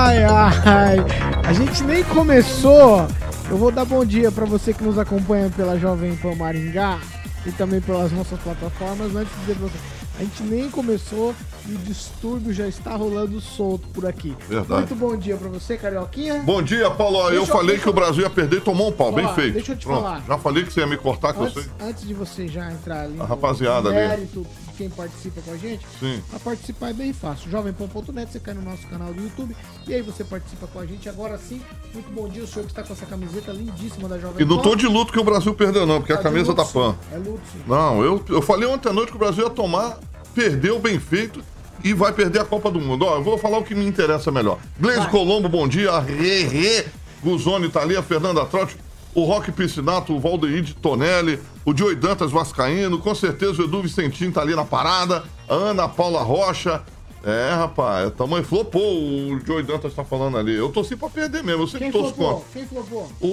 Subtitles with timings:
[0.00, 0.96] Ai, ai,
[1.44, 3.06] a gente nem começou.
[3.50, 6.98] Eu vou dar bom dia para você que nos acompanha pela Jovem Pan Maringá
[7.44, 9.14] e também pelas nossas plataformas.
[9.16, 9.78] Antes de dizer pra você,
[10.18, 11.34] a gente nem começou
[11.66, 14.36] e o distúrbio já está rolando solto por aqui.
[14.48, 14.80] Verdade.
[14.82, 16.42] Muito bom dia para você, Carioquinha.
[16.44, 17.18] Bom dia, Paulo.
[17.22, 19.10] Deixa eu eu- falei deixa que o eu- Brasil ia perder e tomou um pau,
[19.10, 19.54] bem Ó, feito.
[19.54, 20.02] deixa eu te Pronto.
[20.02, 20.22] falar.
[20.28, 21.64] Já falei que você ia me cortar, que eu sei.
[21.80, 23.96] Antes, de você já entrar ali A rapaziada ali.
[23.98, 26.22] mérito de quem participa com a gente, Sim.
[26.30, 27.50] Pra participar é bem fácil.
[27.50, 29.56] Jovempan.net, você cai no nosso canal do YouTube
[29.88, 31.08] e aí você participa com a gente.
[31.08, 31.60] Agora sim,
[31.92, 34.58] muito bom dia, o senhor que está com essa camiseta lindíssima da Jovem E não
[34.58, 34.62] Pan.
[34.62, 36.68] tô de luto que o Brasil perdeu, não, porque a Tá de camisa luto, tá
[36.72, 36.96] pan.
[37.12, 37.60] É luto, sim.
[37.66, 39.98] Não, eu, eu falei ontem à noite que o Brasil ia tomar,
[40.32, 41.42] perdeu bem feito
[41.82, 43.04] e vai perder a Copa do Mundo.
[43.04, 44.58] Ó, eu vou falar o que me interessa melhor.
[44.78, 45.10] Gleise Vai.
[45.10, 45.90] Colombo, bom dia.
[45.90, 46.86] A Rê, Rê.
[47.20, 48.76] Guzoni tá ali, a Fernanda Trotti,
[49.20, 53.82] o Roque Piscinato, o Valdeir de Tonelli, o Joey Dantas Vascaíno, com certeza o Edu
[53.82, 56.82] Vicentinho tá ali na parada, a Ana Paula Rocha.
[57.24, 60.54] É, rapaz, tamanho flopou, o Joey Dantas tá falando ali.
[60.54, 62.34] Eu torci pra perder mesmo, eu sei Quem que torço flopou?
[62.36, 62.48] contra.
[62.52, 63.08] Quem flopou?
[63.20, 63.26] O,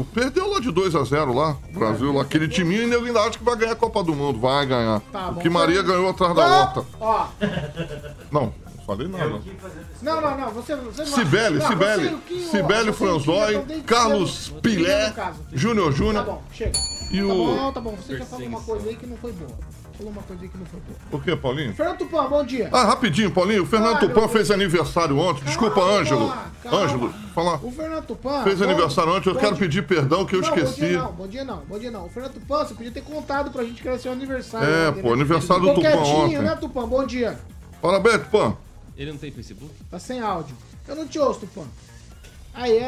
[0.00, 3.04] o- perdeu lá de 2 a 0 lá, o Brasil, lá, aquele timinho, e nego
[3.04, 4.40] ainda acha que vai ganhar a Copa do Mundo.
[4.40, 5.00] Vai ganhar.
[5.12, 5.34] Tá bom.
[5.34, 6.84] Porque Maria ganhou atrás da outra.
[6.98, 7.26] Ó,
[8.32, 8.52] não
[8.88, 9.40] falei nada.
[10.02, 12.18] não, não, não, você, você não Cibele, não, Cibele,
[12.50, 15.40] Cibele Franzói, Carlos Pilé, caso.
[15.52, 16.72] Júnior Tá Júnior bom, chega.
[17.12, 17.28] e Tá o.
[17.56, 19.50] bom, tá bom, você já falou uma coisa aí que não foi boa.
[19.98, 20.98] Falou uma coisa aí que não foi boa.
[21.10, 21.74] O que, Paulinho?
[21.74, 22.68] Fernando Tupan, bom dia.
[22.72, 23.64] Ah, rapidinho, Paulinho.
[23.64, 25.44] O Fernando Tupan fez aniversário ontem.
[25.44, 26.34] Desculpa, Calma, Ângelo.
[26.62, 26.78] calma.
[26.84, 27.54] Ângelo, falar.
[27.64, 28.44] O Fernando Tupan...
[28.44, 29.28] Fez bom- aniversário ontem.
[29.28, 29.58] Eu quero dia.
[29.66, 30.80] pedir perdão que eu não, esqueci.
[30.80, 32.06] Bom dia não, bom dia não, bom dia não.
[32.06, 34.68] O Fernando Tupan, você podia ter contado pra gente que era seu aniversário.
[34.72, 35.14] É, ontem, pô, né?
[35.14, 36.38] aniversário do quietinho, ontem.
[36.38, 36.86] né, Tupã?
[36.86, 37.36] Bom dia.
[37.82, 38.56] Parabéns, Tupan.
[38.98, 39.72] Ele não tem Facebook?
[39.90, 40.56] Tá sem áudio.
[40.86, 41.64] Eu não te ouço, Tupã.
[42.52, 42.82] Aí, é,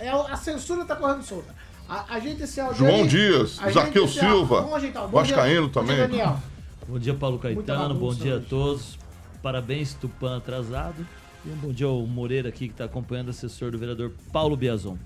[0.00, 1.54] é, é- a censura tá correndo solta.
[1.88, 3.08] A, ajeita esse áudio João aí.
[3.08, 4.08] Dias, Zaqueu.
[4.08, 5.06] Silva, Vamos ajeitar.
[5.08, 5.96] Bom dia- Vascaíno bom dia, também.
[5.98, 6.40] Daniel.
[6.88, 7.94] Bom dia, Paulo Caetano.
[7.94, 8.98] Bom dia a todos.
[9.42, 11.06] Parabéns, Tupã atrasado.
[11.44, 14.96] E um bom dia ao Moreira aqui, que está acompanhando, assessor do vereador Paulo Biazon.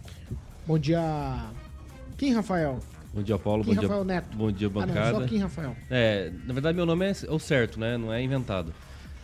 [0.66, 1.00] Bom dia.
[2.16, 2.78] Kim Rafael.
[3.12, 3.62] Bom dia, Paulo.
[3.64, 4.37] Kim Bom dia, Rafael Neto.
[4.37, 5.19] bom dia, Ah, não, bancada.
[5.20, 5.76] só Kim Rafael.
[5.91, 7.97] É, na verdade, meu nome é o certo, né?
[7.97, 8.72] Não é inventado.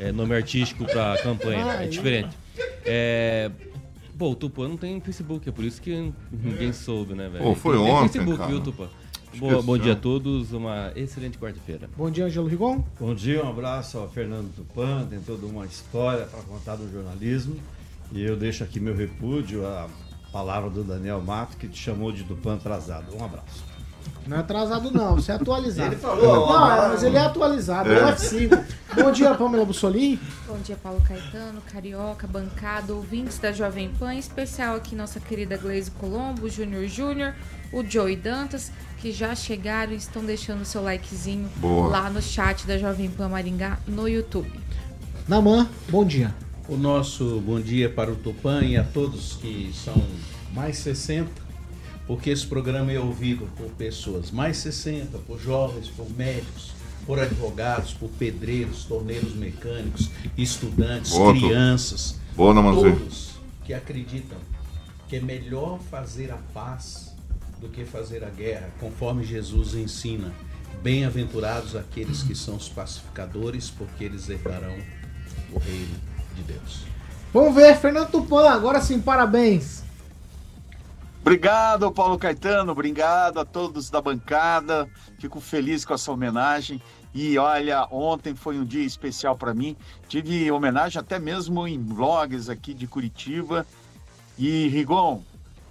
[0.00, 1.64] É nome artístico pra campanha.
[1.66, 2.36] Ah, É diferente.
[2.84, 3.50] É.
[4.18, 7.44] Pô, o Tupã não tem Facebook, é por isso que ninguém soube, né, velho?
[7.44, 8.50] Pô, foi Tem ontem, Facebook, cara.
[8.50, 8.88] viu, Tupã?
[9.38, 11.88] Boa, bom dia a todos, uma excelente quarta-feira.
[11.96, 12.84] Bom dia, Angelo Rigon.
[12.98, 17.56] Bom dia, um abraço ao Fernando Tupan, tem toda uma história para contar do jornalismo.
[18.12, 19.88] E eu deixo aqui meu repúdio à
[20.32, 23.16] palavra do Daniel Mato, que te chamou de Tupan atrasado.
[23.16, 23.64] Um abraço.
[24.30, 25.16] Não é atrasado, não.
[25.16, 25.88] Você é atualizado.
[25.88, 27.90] Ele falou, Não, é, mas ele é atualizado.
[27.90, 28.04] É.
[28.04, 28.64] o F5.
[28.94, 30.20] Bom dia, Pamela Bussolini.
[30.46, 35.56] Bom dia, Paulo Caetano, Carioca, bancada, ouvintes da Jovem Pan, em especial aqui nossa querida
[35.56, 37.34] Gleise Colombo, Júnior Júnior,
[37.72, 41.88] o Joey Dantas, que já chegaram e estão deixando o seu likezinho Boa.
[41.88, 44.48] lá no chat da Jovem Pan Maringá no YouTube.
[45.26, 46.32] Namã, bom dia.
[46.68, 50.00] O nosso bom dia para o Tupã e a todos que são
[50.54, 51.49] mais 60,
[52.10, 56.72] porque esse programa é ouvido por pessoas mais 60, por jovens, por médicos,
[57.06, 63.34] por advogados, por pedreiros, torneiros mecânicos, estudantes, Boa, crianças, Boa, todos
[63.64, 64.38] que acreditam
[65.06, 67.14] que é melhor fazer a paz
[67.60, 70.32] do que fazer a guerra, conforme Jesus ensina.
[70.82, 74.76] Bem-aventurados aqueles que são os pacificadores, porque eles herdarão
[75.52, 75.94] o reino
[76.34, 76.80] de Deus.
[77.32, 79.88] Vamos ver, Fernando Tupan, agora sim, parabéns.
[81.20, 82.72] Obrigado, Paulo Caetano.
[82.72, 84.88] Obrigado a todos da bancada.
[85.18, 86.80] Fico feliz com essa homenagem.
[87.12, 89.76] E olha, ontem foi um dia especial para mim.
[90.08, 93.66] Tive homenagem até mesmo em blogs aqui de Curitiba.
[94.38, 95.22] E Rigon,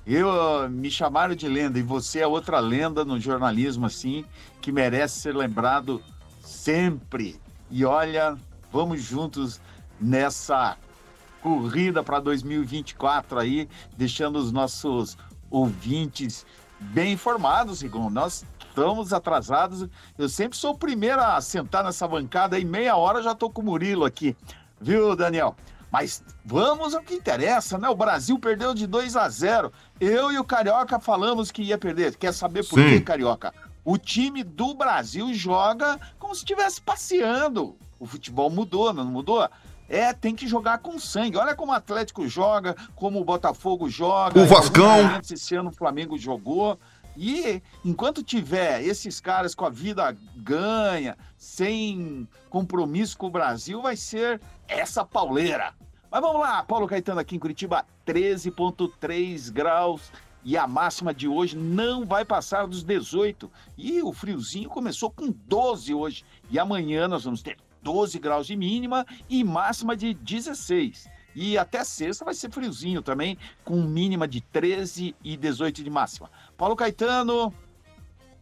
[0.06, 4.25] eu ah, me chamaram de lenda e você é outra lenda no jornalismo assim
[4.62, 6.02] que merece ser lembrado
[6.44, 7.40] sempre.
[7.72, 8.38] E olha,
[8.72, 9.60] vamos juntos
[10.00, 10.78] nessa
[11.42, 15.18] corrida para 2024 aí, deixando os nossos
[15.50, 16.46] ouvintes
[16.80, 18.10] bem informados, Rigon.
[18.10, 19.88] Nós estamos atrasados.
[20.18, 23.62] Eu sempre sou o primeiro a sentar nessa bancada aí, meia hora já estou com
[23.62, 24.36] o Murilo aqui.
[24.80, 25.56] Viu, Daniel?
[25.92, 27.90] Mas vamos ao que interessa, né?
[27.90, 29.72] O Brasil perdeu de 2 a 0.
[30.00, 32.16] Eu e o Carioca falamos que ia perder.
[32.16, 32.90] Quer saber por Sim.
[32.90, 33.54] quê, Carioca?
[33.84, 37.75] O time do Brasil joga como se estivesse passeando.
[38.00, 39.50] O futebol mudou, não mudou?
[39.89, 41.38] É, tem que jogar com sangue.
[41.38, 44.39] Olha como o Atlético joga, como o Botafogo joga.
[44.39, 45.19] O Vascão.
[45.19, 46.80] Esse ano o Flamengo jogou.
[47.18, 53.95] E enquanto tiver esses caras com a vida ganha, sem compromisso com o Brasil, vai
[53.95, 55.74] ser essa pauleira.
[56.12, 60.12] Mas vamos lá, Paulo Caetano aqui em Curitiba, 13,3 graus.
[60.45, 63.51] E a máxima de hoje não vai passar dos 18.
[63.77, 66.24] E o friozinho começou com 12 hoje.
[66.50, 71.08] E amanhã nós vamos ter 12 graus de mínima e máxima de 16.
[71.36, 76.30] E até sexta vai ser friozinho também, com mínima de 13 e 18 de máxima.
[76.58, 77.54] Paulo Caetano,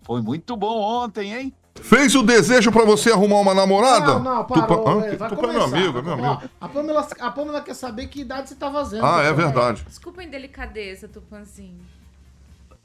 [0.01, 1.53] foi muito bom ontem, hein?
[1.79, 4.13] Fez o desejo pra você arrumar uma namorada?
[4.17, 4.65] Não, não, parou.
[4.77, 5.17] Tupan- é, Hã?
[5.17, 5.77] vai Tupan é meu começar.
[5.77, 6.49] amigo, é meu Ó, amigo.
[6.59, 9.05] a, Pamela, a Pamela quer saber que idade você tá fazendo.
[9.05, 9.83] Ah, é verdade.
[9.83, 11.85] Desculpa a indelicadeza, Tupanzinho.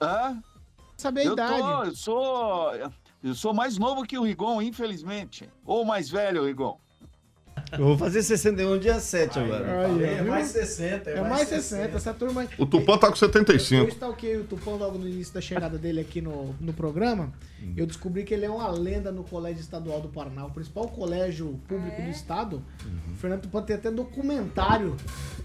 [0.00, 0.36] Hã?
[0.96, 1.58] Saber a Eu, idade.
[1.58, 2.70] tô, eu sou.
[3.22, 5.48] Eu sou mais novo que o Rigon, infelizmente.
[5.64, 6.76] Ou mais velho, Rigon.
[7.72, 9.86] Eu vou fazer 61 dia 7 agora.
[9.86, 11.10] Aí, é mais 60.
[11.10, 12.46] É mais 60, essa turma.
[12.58, 13.88] O Tupã tá com Eu 75.
[13.90, 17.32] stalkeei o Tupã logo no início da chegada dele aqui no, no programa.
[17.76, 21.60] Eu descobri que ele é uma lenda no Colégio Estadual do Paraná, o principal colégio
[21.68, 22.62] público do estado.
[23.12, 24.96] O Fernando Tupã tem até documentário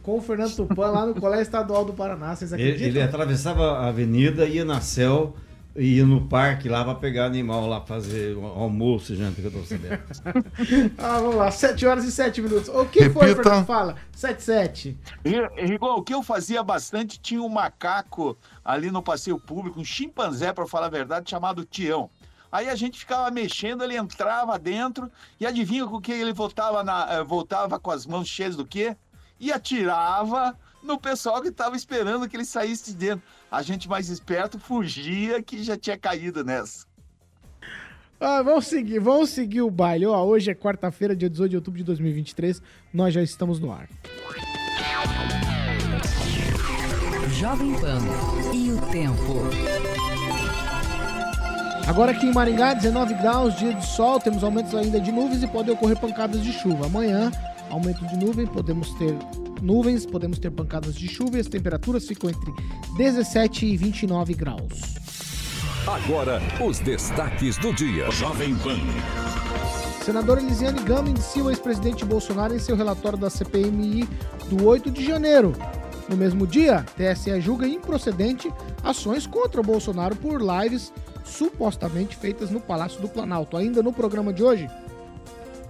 [0.01, 2.35] com o Fernando Tupã lá no Colégio Estadual do Paraná.
[2.35, 2.87] Vocês Ele, acreditam?
[2.87, 5.35] ele atravessava a avenida, ia na céu,
[5.77, 9.63] ia no parque lá pra pegar animal lá, fazer o almoço, janta, que eu tô
[9.63, 10.01] sabendo.
[10.97, 12.67] Ah, vamos lá, 7 horas e 7 minutos.
[12.69, 13.43] O que foi, Repita.
[13.43, 13.65] Fernando?
[13.65, 13.95] Fala.
[14.11, 14.97] 7 7.
[15.23, 19.85] Ri- Rigon, o que eu fazia bastante, tinha um macaco ali no passeio público, um
[19.85, 22.09] chimpanzé, para falar a verdade, chamado Tião.
[22.51, 26.83] Aí a gente ficava mexendo, ele entrava dentro e adivinha com o que ele voltava,
[26.83, 28.95] na, eh, voltava com as mãos cheias do quê?
[29.39, 33.23] E atirava no pessoal que estava esperando que ele saísse de dentro.
[33.51, 36.85] A gente mais esperto fugia que já tinha caído nessa.
[38.19, 40.05] Ah, vamos seguir, vamos seguir o baile.
[40.05, 42.61] Ó, hoje é quarta-feira, dia 18 de outubro de 2023.
[42.93, 43.87] Nós já estamos no ar.
[47.39, 47.99] Jovem Pan
[48.53, 49.43] e o tempo.
[51.87, 55.47] Agora aqui em Maringá, 19 graus, dia de sol, temos aumentos ainda de nuvens e
[55.47, 56.87] podem ocorrer pancadas de chuva.
[56.87, 57.31] Amanhã,
[57.69, 59.15] aumento de nuvem, podemos ter
[59.61, 62.51] nuvens, podemos ter pancadas de chuva e as temperaturas ficam entre
[62.97, 64.97] 17 e 29 graus.
[65.87, 68.11] Agora, os destaques do dia.
[68.11, 68.77] Jovem Pan.
[70.03, 74.07] Senadora Elisiane Gama indicia o ex-presidente Bolsonaro em seu relatório da CPMI
[74.49, 75.53] do 8 de janeiro.
[76.09, 78.51] No mesmo dia, TSE julga improcedente
[78.83, 80.93] ações contra o Bolsonaro por lives
[81.25, 83.57] supostamente feitas no Palácio do Planalto.
[83.57, 84.69] Ainda no programa de hoje,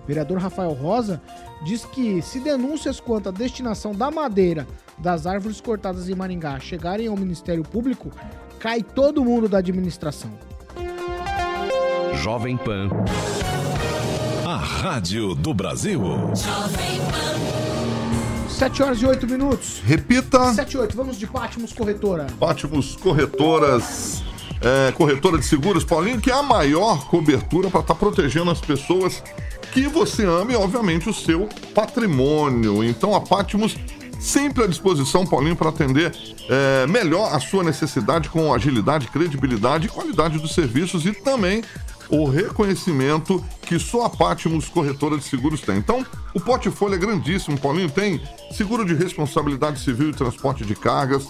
[0.08, 1.22] vereador Rafael Rosa
[1.64, 4.66] diz que se denúncias quanto à destinação da madeira
[4.98, 8.12] das árvores cortadas em Maringá chegarem ao Ministério Público,
[8.60, 10.32] cai todo mundo da administração.
[12.16, 12.90] Jovem Pan.
[14.46, 16.02] A Rádio do Brasil.
[18.50, 19.82] 7 horas e 8 minutos.
[19.86, 20.52] Repita.
[20.54, 22.26] 7 e 8, vamos de Patmos Corretora.
[22.40, 24.24] Pátimos Corretoras,
[24.62, 29.22] é, corretora de seguros, Paulinho, que é a maior cobertura para estar protegendo as pessoas
[29.72, 32.84] que você ama e, obviamente, o seu patrimônio.
[32.84, 33.76] Então, a Pátimos
[34.20, 36.16] sempre à disposição, Paulinho, para atender
[36.50, 41.64] é, melhor a sua necessidade com agilidade, credibilidade e qualidade dos serviços e também
[42.10, 45.78] o reconhecimento que só a Pátimos Corretora de Seguros tem.
[45.78, 47.90] Então, o portfólio é grandíssimo, Paulinho.
[47.90, 48.22] Tem
[48.52, 51.28] seguro de responsabilidade civil e transporte de cargas,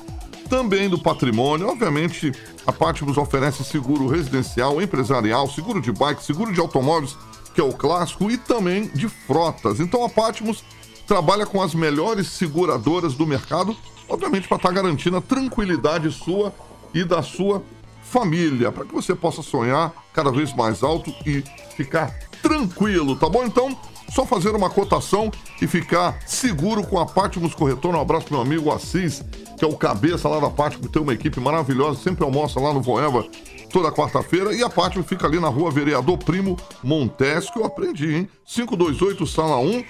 [0.48, 1.68] também do patrimônio.
[1.68, 2.32] Obviamente,
[2.66, 7.18] a Pátimos oferece seguro residencial, empresarial, seguro de bike, seguro de automóveis,
[7.58, 9.80] que é o clássico, e também de frotas.
[9.80, 10.64] Então, a Pátimos
[11.08, 13.76] trabalha com as melhores seguradoras do mercado,
[14.08, 16.54] obviamente para estar garantindo a tranquilidade sua
[16.94, 17.64] e da sua
[18.04, 21.44] família, para que você possa sonhar cada vez mais alto e
[21.76, 23.44] ficar tranquilo, tá bom?
[23.44, 23.76] Então,
[24.14, 27.96] só fazer uma cotação e ficar seguro com a Pátimos Corretor.
[27.96, 29.26] Um abraço meu amigo Assis,
[29.58, 32.84] que é o cabeça lá da Pátimos, tem uma equipe maravilhosa, sempre almoça lá no
[32.84, 33.26] Voeva
[33.72, 34.54] toda quarta-feira.
[34.54, 38.30] E a Pátimos fica ali na rua Vereador Primo Montes, que eu aprendi, hein?
[38.46, 39.84] 528 Sala 1.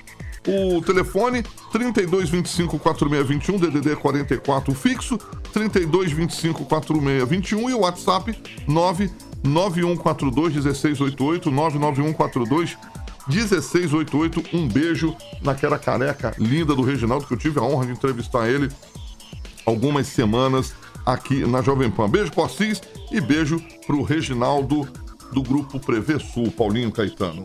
[0.47, 1.43] O telefone
[1.73, 5.17] 3225 4621, DDD 44 fixo,
[5.51, 8.33] 3225 4621 e o WhatsApp
[8.65, 12.77] 99142 1688, 99142
[13.27, 14.43] 1688.
[14.53, 18.69] Um beijo naquela careca linda do Reginaldo, que eu tive a honra de entrevistar ele
[19.65, 20.73] algumas semanas
[21.07, 22.09] aqui na Jovem Pan.
[22.09, 24.85] Beijo pro Assis e beijo pro Reginaldo
[25.31, 27.43] do grupo Prevê Sul, Paulinho Caetano.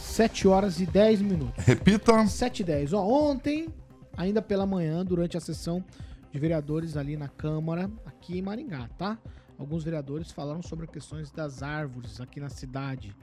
[0.00, 1.64] 7 horas e 10 minutos.
[1.64, 2.24] Repita.
[2.26, 2.92] 7 e 10.
[2.92, 3.68] Ó, ontem,
[4.16, 5.84] ainda pela manhã, durante a sessão
[6.30, 9.18] de vereadores ali na Câmara, aqui em Maringá, tá?
[9.58, 13.16] Alguns vereadores falaram sobre questões das árvores aqui na cidade.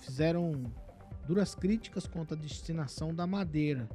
[0.00, 0.64] Fizeram
[1.24, 3.88] duras críticas quanto à destinação da madeira.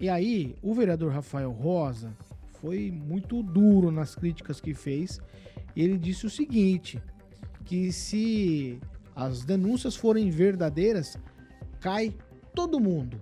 [0.00, 2.12] E aí, o vereador Rafael Rosa
[2.60, 5.20] foi muito duro nas críticas que fez.
[5.76, 7.02] Ele disse o seguinte:
[7.64, 8.80] que se
[9.14, 11.16] as denúncias forem verdadeiras,
[11.80, 12.14] cai
[12.54, 13.20] todo mundo.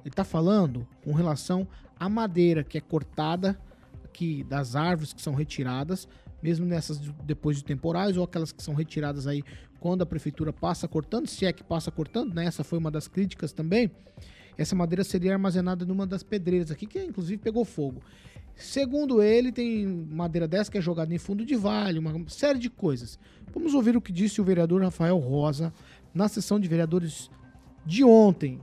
[0.00, 1.66] Ele está falando com relação
[1.98, 3.58] à madeira que é cortada
[4.04, 6.08] aqui das árvores que são retiradas,
[6.42, 9.42] mesmo nessas de- depois de temporais ou aquelas que são retiradas aí
[9.80, 12.46] quando a prefeitura passa cortando, se é que passa cortando, né?
[12.46, 13.90] Essa foi uma das críticas também.
[14.58, 18.02] Essa madeira seria armazenada numa das pedreiras aqui, que inclusive pegou fogo.
[18.54, 22.70] Segundo ele, tem madeira dessa que é jogada em fundo de vale, uma série de
[22.70, 23.18] coisas.
[23.52, 25.72] Vamos ouvir o que disse o vereador Rafael Rosa
[26.14, 27.30] na sessão de vereadores
[27.84, 28.60] de ontem.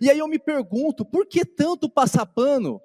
[0.00, 2.80] E aí eu me pergunto, por que tanto passar pano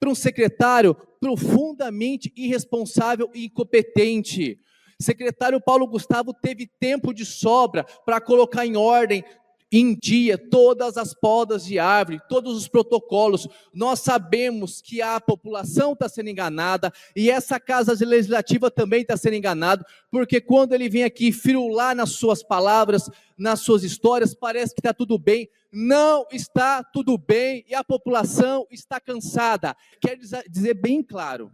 [0.00, 4.58] para um secretário profundamente irresponsável e incompetente?
[4.98, 9.24] Secretário Paulo Gustavo teve tempo de sobra para colocar em ordem
[9.72, 13.48] em dia todas as podas de árvore, todos os protocolos.
[13.72, 19.36] Nós sabemos que a população está sendo enganada e essa casa legislativa também está sendo
[19.36, 24.80] enganada, porque quando ele vem aqui firular nas suas palavras, nas suas histórias, parece que
[24.80, 25.48] está tudo bem.
[25.72, 29.74] Não está tudo bem e a população está cansada.
[30.00, 31.50] Quero dizer- bem claro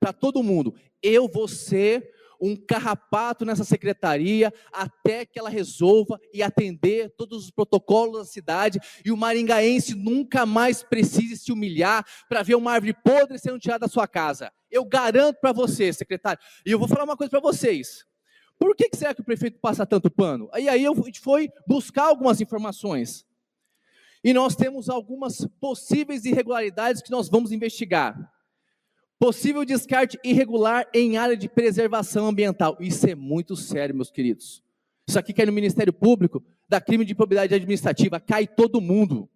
[0.00, 2.10] para todo mundo: eu vou ser
[2.42, 8.80] um carrapato nessa secretaria até que ela resolva e atender todos os protocolos da cidade
[9.04, 13.86] e o maringaense nunca mais precise se humilhar para ver uma árvore podre sendo tirada
[13.86, 14.52] da sua casa.
[14.68, 16.42] Eu garanto para você, secretário.
[16.66, 18.04] E eu vou falar uma coisa para vocês.
[18.58, 20.48] Por que, que será que o prefeito passa tanto pano?
[20.52, 23.24] Aí aí a gente foi buscar algumas informações.
[24.24, 28.31] E nós temos algumas possíveis irregularidades que nós vamos investigar.
[29.22, 32.76] Possível descarte irregular em área de preservação ambiental.
[32.80, 34.64] Isso é muito sério, meus queridos.
[35.06, 39.30] Isso aqui cai no Ministério Público, da crime de improbidade administrativa, cai todo mundo.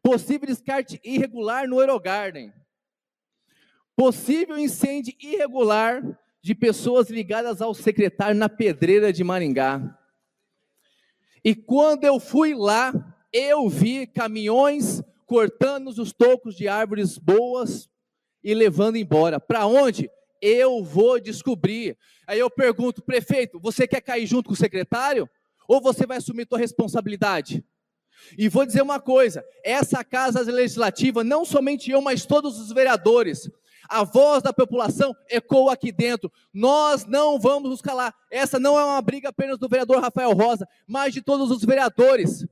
[0.00, 2.52] Possível descarte irregular no Eurogarden.
[3.96, 6.04] Possível incêndio irregular
[6.40, 9.98] de pessoas ligadas ao secretário na pedreira de Maringá.
[11.44, 12.92] E quando eu fui lá,
[13.32, 17.90] eu vi caminhões cortando os tocos de árvores boas
[18.42, 19.38] e levando embora.
[19.38, 20.10] Para onde?
[20.40, 21.96] Eu vou descobrir.
[22.26, 25.28] Aí eu pergunto, prefeito, você quer cair junto com o secretário?
[25.68, 27.64] Ou você vai assumir sua responsabilidade?
[28.36, 33.50] E vou dizer uma coisa: essa casa legislativa, não somente eu, mas todos os vereadores,
[33.88, 36.30] a voz da população ecoa aqui dentro.
[36.52, 38.14] Nós não vamos nos calar.
[38.30, 42.46] Essa não é uma briga apenas do vereador Rafael Rosa, mas de todos os vereadores.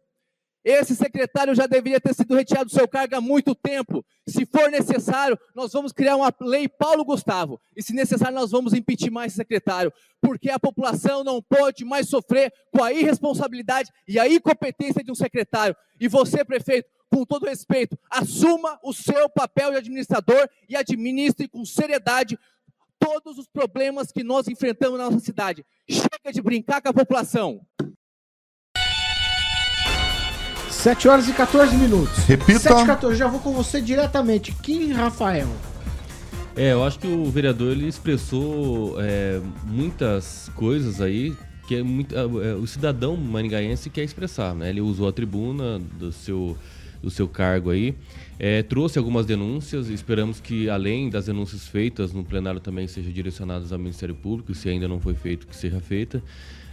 [0.64, 4.04] Esse secretário já deveria ter sido retirado do seu cargo há muito tempo.
[4.28, 7.60] Se for necessário, nós vamos criar uma lei Paulo Gustavo.
[7.76, 9.92] E se necessário, nós vamos impeachment mais esse secretário.
[10.20, 15.14] Porque a população não pode mais sofrer com a irresponsabilidade e a incompetência de um
[15.14, 15.76] secretário.
[16.00, 21.64] E você, prefeito, com todo respeito, assuma o seu papel de administrador e administre com
[21.64, 22.38] seriedade
[22.98, 25.64] todos os problemas que nós enfrentamos na nossa cidade.
[25.88, 27.64] Chega de brincar com a população.
[30.88, 32.16] 7 horas e 14 minutos.
[32.24, 32.60] Repita.
[32.60, 34.52] 7 e 14, já vou com você diretamente.
[34.52, 35.46] Kim Rafael.
[36.56, 42.16] É, eu acho que o vereador ele expressou é, muitas coisas aí que é muito,
[42.16, 44.70] é, é, o cidadão maringaense quer expressar, né?
[44.70, 46.56] Ele usou a tribuna do seu,
[47.02, 47.94] do seu cargo aí,
[48.38, 53.74] é, trouxe algumas denúncias, esperamos que além das denúncias feitas no plenário também sejam direcionadas
[53.74, 56.22] ao Ministério Público, se ainda não foi feito, que seja feita,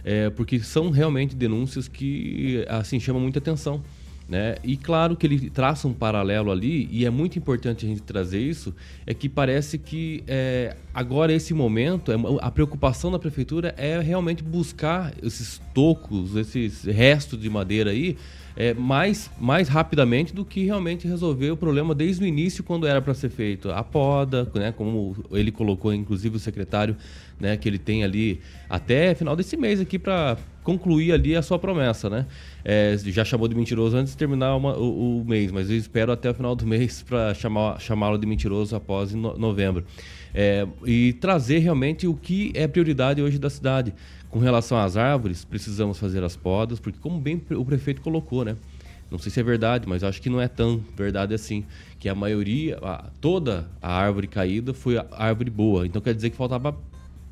[0.02, 3.82] é, porque são realmente denúncias que assim chamam muita atenção.
[4.28, 4.56] Né?
[4.64, 8.40] E claro que ele traça um paralelo ali, e é muito importante a gente trazer
[8.40, 8.74] isso,
[9.06, 14.42] é que parece que é, agora esse momento, é a preocupação da prefeitura é realmente
[14.42, 18.16] buscar esses tocos, esses restos de madeira aí,
[18.56, 23.00] é, mais, mais rapidamente do que realmente resolver o problema desde o início, quando era
[23.00, 26.96] para ser feito a poda, né, como ele colocou, inclusive o secretário,
[27.38, 31.60] né, que ele tem ali até final desse mês aqui para concluir ali a sua
[31.60, 32.26] promessa, né?
[32.64, 36.10] É, já chamou de mentiroso antes de terminar uma- o, o mês, mas eu espero
[36.10, 37.32] até o final do mês para
[37.78, 39.84] chamá-lo de mentiroso após em no- novembro.
[40.34, 43.94] É, e trazer realmente o que é prioridade hoje da cidade.
[44.28, 48.56] Com relação às árvores, precisamos fazer as podas, porque como bem o prefeito colocou, né?
[49.08, 51.64] Não sei se é verdade, mas acho que não é tão verdade assim.
[52.00, 55.86] Que a maioria, a- toda a árvore caída foi a árvore boa.
[55.86, 56.76] Então quer dizer que faltava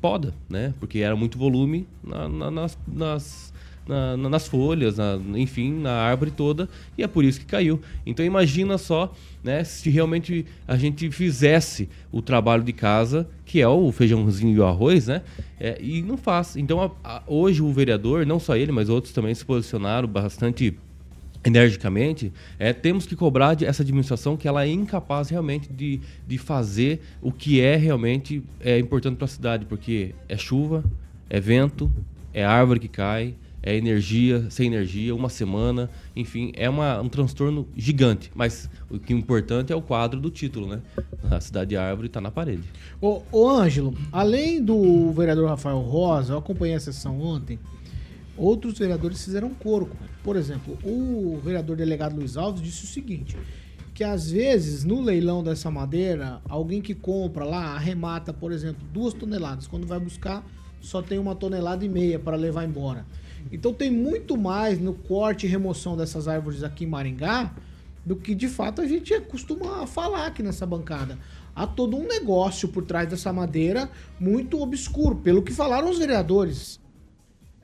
[0.05, 0.71] poda, né?
[0.79, 3.53] Porque era muito volume na- na- nas, nas
[3.87, 4.97] na- na- nas folhas,
[5.35, 7.79] enfim, na árvore toda, e é por isso que caiu.
[8.05, 9.11] Então imagina só,
[9.43, 14.59] né, se realmente a gente fizesse o trabalho de casa, que é o feijãozinho e
[14.59, 15.21] o arroz, né,
[15.59, 16.55] é, e não faz.
[16.55, 20.75] Então a- a- hoje o vereador, não só ele, mas outros também se posicionaram bastante
[21.45, 26.37] energicamente, é, temos que cobrar de- essa administração que ela é incapaz realmente de, de
[26.37, 30.83] fazer o que é realmente é, importante para a cidade, porque é chuva,
[31.29, 31.91] é vento,
[32.33, 37.67] é árvore que cai, é energia, sem energia, uma semana, enfim, é uma, um transtorno
[37.75, 38.31] gigante.
[38.35, 40.81] Mas o que é importante é o quadro do título, né?
[41.31, 42.61] A cidade de árvore está na parede.
[43.01, 47.57] Ô, ô Ângelo, além do vereador Rafael Rosa, eu acompanhei a sessão ontem,
[48.37, 49.89] outros vereadores fizeram coro.
[50.23, 53.37] Por exemplo, o vereador delegado Luiz Alves disse o seguinte,
[53.93, 59.13] que às vezes no leilão dessa madeira, alguém que compra lá arremata, por exemplo, duas
[59.13, 59.67] toneladas.
[59.67, 60.45] Quando vai buscar,
[60.81, 63.05] só tem uma tonelada e meia para levar embora.
[63.51, 67.53] Então tem muito mais no corte e remoção dessas árvores aqui em Maringá
[68.05, 71.17] do que de fato a gente costuma falar aqui nessa bancada.
[71.55, 73.89] Há todo um negócio por trás dessa madeira
[74.19, 76.79] muito obscuro, pelo que falaram os vereadores.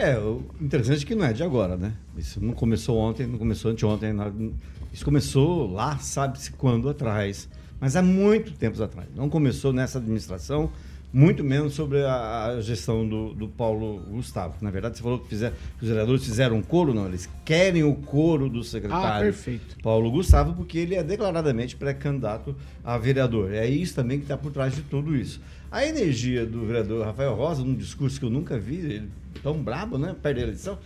[0.01, 1.93] É, o interessante é que não é de agora, né?
[2.17, 4.11] Isso não começou ontem, não começou anteontem.
[4.13, 4.53] não-
[4.91, 7.47] Isso começou lá, sabe-se quando atrás.
[7.79, 9.07] Mas há muito tempo atrás.
[9.15, 10.69] Não começou nessa administração,
[11.13, 14.55] muito menos sobre a, a gestão do, do Paulo Gustavo.
[14.61, 17.05] Na verdade, você falou que, fizer, que os vereadores fizeram um coro, não.
[17.07, 19.81] Eles querem o coro do secretário Ah.
[19.83, 23.53] Paulo Gustavo, porque ele é declaradamente pré-candidato a vereador.
[23.53, 25.39] É isso também que está por trás de tudo isso.
[25.71, 29.09] A energia do vereador Rafael Rosa, num discurso que eu nunca vi, ele
[29.41, 30.15] tão brabo, né?
[30.21, 30.77] Perde a eleição.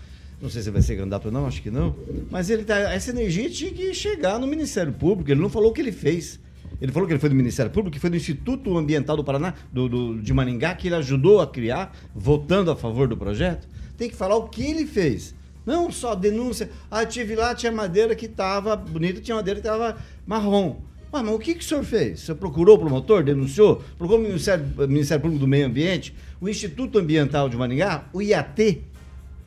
[0.42, 1.96] Não sei se vai ser candidato ou não, acho que não.
[2.30, 5.32] Mas ele tá, essa energia tinha que chegar no Ministério Público.
[5.32, 6.40] Ele não falou o que ele fez.
[6.82, 9.54] Ele falou que ele foi do Ministério Público, que foi do Instituto Ambiental do Paraná,
[9.72, 13.66] do, do- de Maringá, que ele ajudou a criar, votando a favor do projeto.
[13.98, 15.34] Tem que falar o que ele fez.
[15.66, 16.70] Não só denúncia.
[16.92, 19.98] Ah, tive lá, tinha madeira que estava bonita, tinha madeira que estava
[20.28, 20.82] marrom.
[21.16, 22.20] Ué, mas o que, que o senhor fez?
[22.20, 23.82] Senhor procurou o promotor, denunciou?
[23.98, 28.82] Procurou o Ministério, Ministério Público do Meio Ambiente, o Instituto Ambiental de Maringá, o IAT?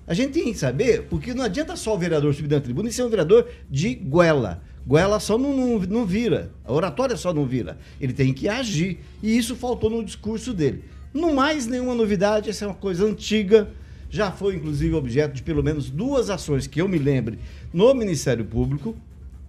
[0.06, 2.92] A gente tem que saber, porque não adianta só o vereador subir na tribuna e
[2.92, 4.62] ser um vereador de goela.
[4.86, 7.76] Goela só não, não, não vira, a oratória só não vira.
[8.00, 9.00] Ele tem que agir.
[9.22, 10.84] E isso faltou no discurso dele.
[11.12, 13.68] Não mais nenhuma novidade, essa é uma coisa antiga.
[14.08, 17.38] Já foi, inclusive, objeto de pelo menos duas ações que eu me lembre
[17.70, 18.96] no Ministério Público,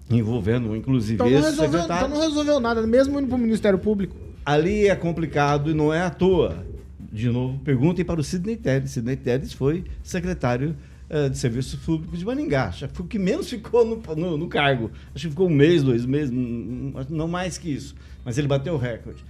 [0.10, 4.16] envolvendo, inclusive, Então não, esse resolveu, então não resolveu nada, mesmo indo pro Ministério Público.
[4.46, 6.66] Ali é complicado e não é à toa.
[7.12, 8.92] De novo, perguntem para o Sidney Teles.
[8.92, 10.76] Sidney Teles foi secretário
[11.10, 12.66] eh, de Serviços Públicos de Maningá.
[12.68, 14.92] Acho que foi o que menos ficou no, no- no cargo.
[15.14, 17.96] Acho que ficou um mês, dois meses, não, não mais que isso.
[18.24, 19.24] Mas ele bateu o recorde.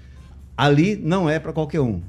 [0.57, 2.01] Ali não é para qualquer um.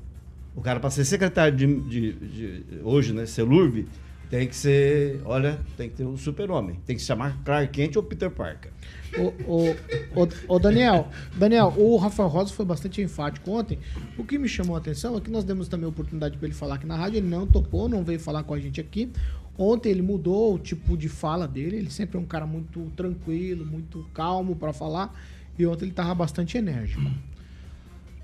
[0.56, 3.87] O cara, para ser secretário de, de- de- hoje, né, Celurb,
[4.30, 6.78] tem que ser, olha, tem que ter um super-homem.
[6.86, 8.70] Tem que se chamar Clark Kent ou Peter Parker.
[9.18, 9.70] Ô, ô,
[10.14, 13.80] ô, ô, Daniel, Daniel, o Rafael Rosa foi bastante enfático ontem.
[14.16, 16.54] O que me chamou a atenção é que nós demos também a oportunidade para ele
[16.54, 17.16] falar aqui na rádio.
[17.16, 19.10] Ele não topou, não veio falar com a gente aqui.
[19.58, 21.78] Ontem ele mudou o tipo de fala dele.
[21.78, 25.12] Ele sempre é um cara muito tranquilo, muito calmo para falar.
[25.58, 27.10] E ontem ele tava bastante enérgico.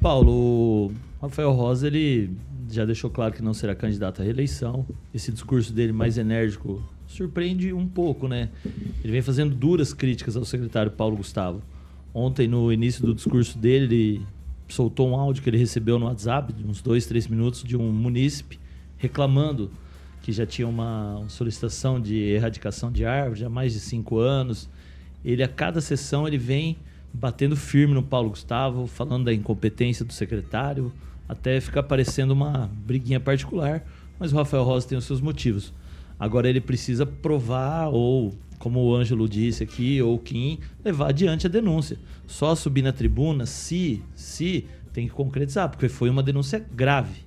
[0.01, 2.31] Paulo, o Rafael Rosa, ele
[2.71, 4.87] já deixou claro que não será candidato à reeleição.
[5.15, 8.51] Esse discurso dele mais enérgico surpreende um pouco, né?
[9.03, 11.63] Ele vem fazendo duras críticas ao secretário Paulo Gustavo.
[12.13, 14.27] Ontem, no início do discurso dele, ele
[14.69, 17.93] soltou um áudio que ele recebeu no WhatsApp, de uns dois, três minutos, de um
[17.93, 18.59] munícipe
[18.97, 19.71] reclamando
[20.23, 24.69] que já tinha uma, solicitação de erradicação de árvores há mais de cinco anos.
[25.25, 26.77] Ele, a cada sessão, ele vem
[27.13, 30.93] batendo firme no Paulo Gustavo, falando da incompetência do secretário,
[31.29, 33.85] até ficar parecendo uma briguinha particular.
[34.19, 35.73] Mas o Rafael Rosa tem os seus motivos.
[36.19, 41.47] Agora ele precisa provar, ou, como o Ângelo disse aqui, ou o Kim, levar adiante
[41.47, 41.99] a denúncia.
[42.27, 47.21] Só subir na tribuna, se, se, tem que concretizar, porque foi uma denúncia grave.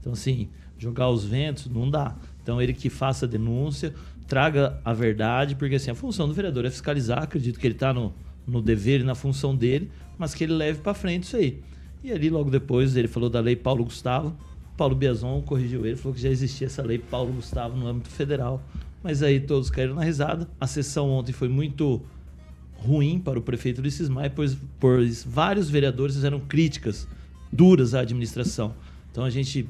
[0.00, 2.14] Então, assim, jogar os ventos não dá.
[2.40, 3.92] Então, ele que faça a denúncia,
[4.28, 7.92] traga a verdade, porque assim, a função do vereador é fiscalizar, acredito que ele está
[7.92, 8.14] no,
[8.46, 11.60] no dever e na função dele, mas que ele leve para frente isso aí.
[12.02, 14.36] E ali, logo depois, ele falou da lei Paulo Gustavo.
[14.76, 18.62] Paulo Biazon corrigiu ele, falou que já existia essa lei Paulo Gustavo no âmbito federal.
[19.02, 20.48] Mas aí todos caíram na risada.
[20.60, 22.00] A sessão ontem foi muito
[22.76, 27.08] ruim para o prefeito Ulisses Maia, pois, pois vários vereadores fizeram críticas
[27.52, 28.74] duras à administração.
[29.10, 29.68] Então a gente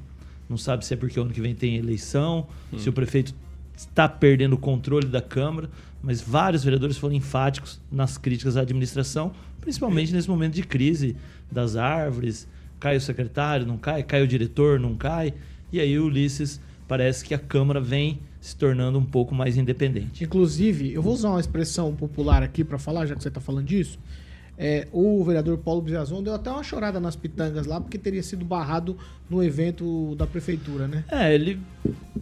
[0.48, 2.78] não sabe se é porque o ano que vem tem eleição, Hum.
[2.78, 3.34] se o prefeito
[3.76, 5.70] está perdendo o controle da Câmara,
[6.02, 11.16] mas vários vereadores foram enfáticos nas críticas à administração, principalmente nesse momento de crise
[11.50, 12.46] das árvores.
[12.78, 15.34] Cai o secretário, não cai, cai o diretor, não cai.
[15.72, 20.24] E aí o Ulisses parece que a Câmara vem se tornando um pouco mais independente.
[20.24, 23.66] Inclusive, eu vou usar uma expressão popular aqui para falar, já que você está falando
[23.66, 23.98] disso.
[24.60, 28.44] É, o vereador Paulo Biazon deu até uma chorada nas pitangas lá, porque teria sido
[28.44, 28.96] barrado
[29.30, 31.04] no evento da prefeitura, né?
[31.08, 31.60] É, ele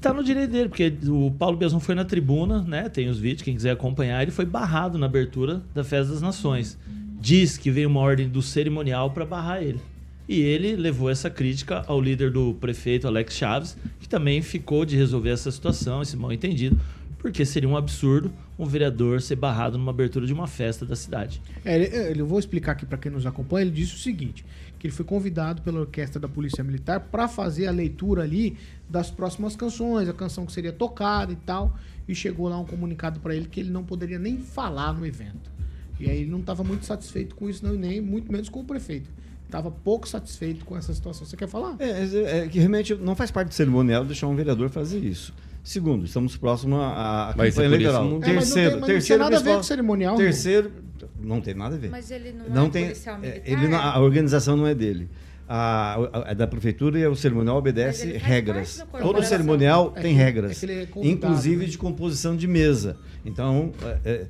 [0.03, 2.91] tá no direito dele, porque o Paulo Biazon foi na tribuna, né?
[2.91, 6.79] Tem os vídeos, quem quiser acompanhar, ele foi barrado na abertura da Festa das Nações.
[7.27, 9.81] Diz que veio uma ordem do cerimonial para barrar ele.
[10.29, 14.95] E ele levou essa crítica ao líder do prefeito, Alex Chaves, que também ficou de
[14.97, 16.79] resolver essa situação, esse mal entendido,
[17.19, 21.43] porque seria um absurdo um vereador ser barrado numa abertura de uma festa da cidade.
[21.65, 23.62] É, ele, ele- eu vou explicar aqui para quem nos acompanha.
[23.67, 24.45] Ele disse o seguinte:
[24.79, 28.57] que ele foi convidado pela orquestra da Polícia Militar para fazer a leitura ali
[28.89, 31.77] das próximas canções, a canção que seria tocada e tal.
[32.07, 35.57] E chegou lá um comunicado para ele que ele não poderia nem falar no evento.
[35.99, 38.65] E aí ele não estava muito satisfeito com isso, não, nem muito menos com o
[38.65, 39.09] prefeito.
[39.45, 41.25] Estava pouco satisfeito com essa situação.
[41.27, 41.77] Você quer falar?
[41.79, 45.33] É, é, é que realmente não faz parte do cerimonial deixar um vereador fazer isso.
[45.63, 48.05] Segundo, estamos próximos à, ser campanha eleitoral.
[48.05, 50.17] não- É, mas não terceiro, tem- mas não terceiro tem nada a ver com cerimonial,
[50.17, 50.73] Terceiro,
[51.21, 51.91] não tem nada a ver.
[51.91, 53.43] Mas ele não, não é tem, policial é, militar?
[53.53, 55.09] ele não- a organização não é dele.
[55.49, 58.85] A, a- a da prefeitura e o cerimonial obedece regras.
[59.01, 61.71] Todo cerimonial É tem que- regras, é é inclusive né?
[61.71, 62.97] de composição de mesa.
[63.25, 64.27] Então, é, é,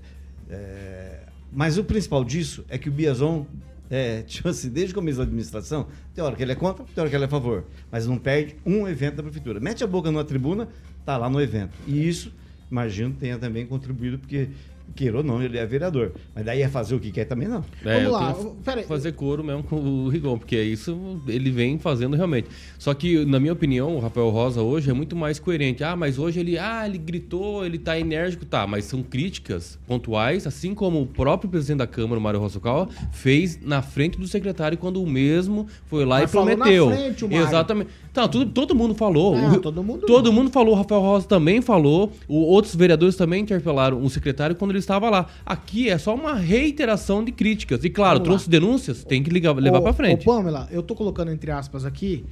[0.51, 1.16] é,
[1.53, 3.47] mas o principal disso é que o Biazon,
[3.91, 7.01] é, tipo assim, desde o começo da administração, tem hora que ele é contra, tem
[7.01, 9.61] hora que ele é a favor, mas não perde um evento da prefeitura.
[9.61, 10.69] Mete a boca numa tribuna,
[11.05, 11.77] tá lá no evento.
[11.87, 12.33] E isso,
[12.71, 14.49] imagino, tenha também contribuído, porque,
[14.94, 16.12] queira ou não, ele é vereador.
[16.35, 17.64] Mas daí é fazer o que quer também não.
[17.85, 18.87] É, Vamos eu lá, pera aí.
[18.87, 22.49] fazer coro mesmo com o Rigon, porque é isso ele vem fazendo realmente.
[22.79, 25.83] Só que, na minha opinião, o Rafael Rosa hoje é muito mais coerente.
[25.85, 30.46] Ah, mas hoje ele, ah, ele gritou, ele tá enérgico, tá, mas são críticas pontuais,
[30.46, 34.79] assim como o próprio presidente da Câmara, o Mário Rossocal, fez na frente do secretário
[34.79, 36.90] quando o mesmo foi lá Mas e falou na prometeu.
[36.90, 37.46] frente, o Mário.
[37.46, 37.90] Exatamente.
[38.17, 39.37] Tá, tudo, todo mundo falou.
[39.37, 43.15] É, O- todo mundo- todo mundo falou, o Rafael Rosa também falou, o- outros vereadores
[43.15, 45.27] também interpelaram o secretário quando ele estava lá.
[45.45, 47.85] Aqui é só uma reiteração de críticas.
[47.85, 48.33] E claro, Vamos lá.
[48.33, 50.27] trouxe denúncias, tem que ligar, levar Ô, pra frente.
[50.27, 52.25] Ô, Pamela, eu tô colocando entre aspas aqui,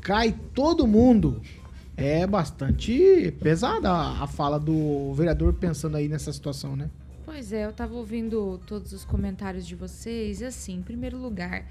[0.00, 1.42] cai todo mundo.
[1.96, 6.88] É bastante pesada a, a fala do vereador pensando aí nessa situação, né?
[7.24, 11.64] Pois é, eu tava ouvindo todos os comentários de vocês e assim, em primeiro lugar,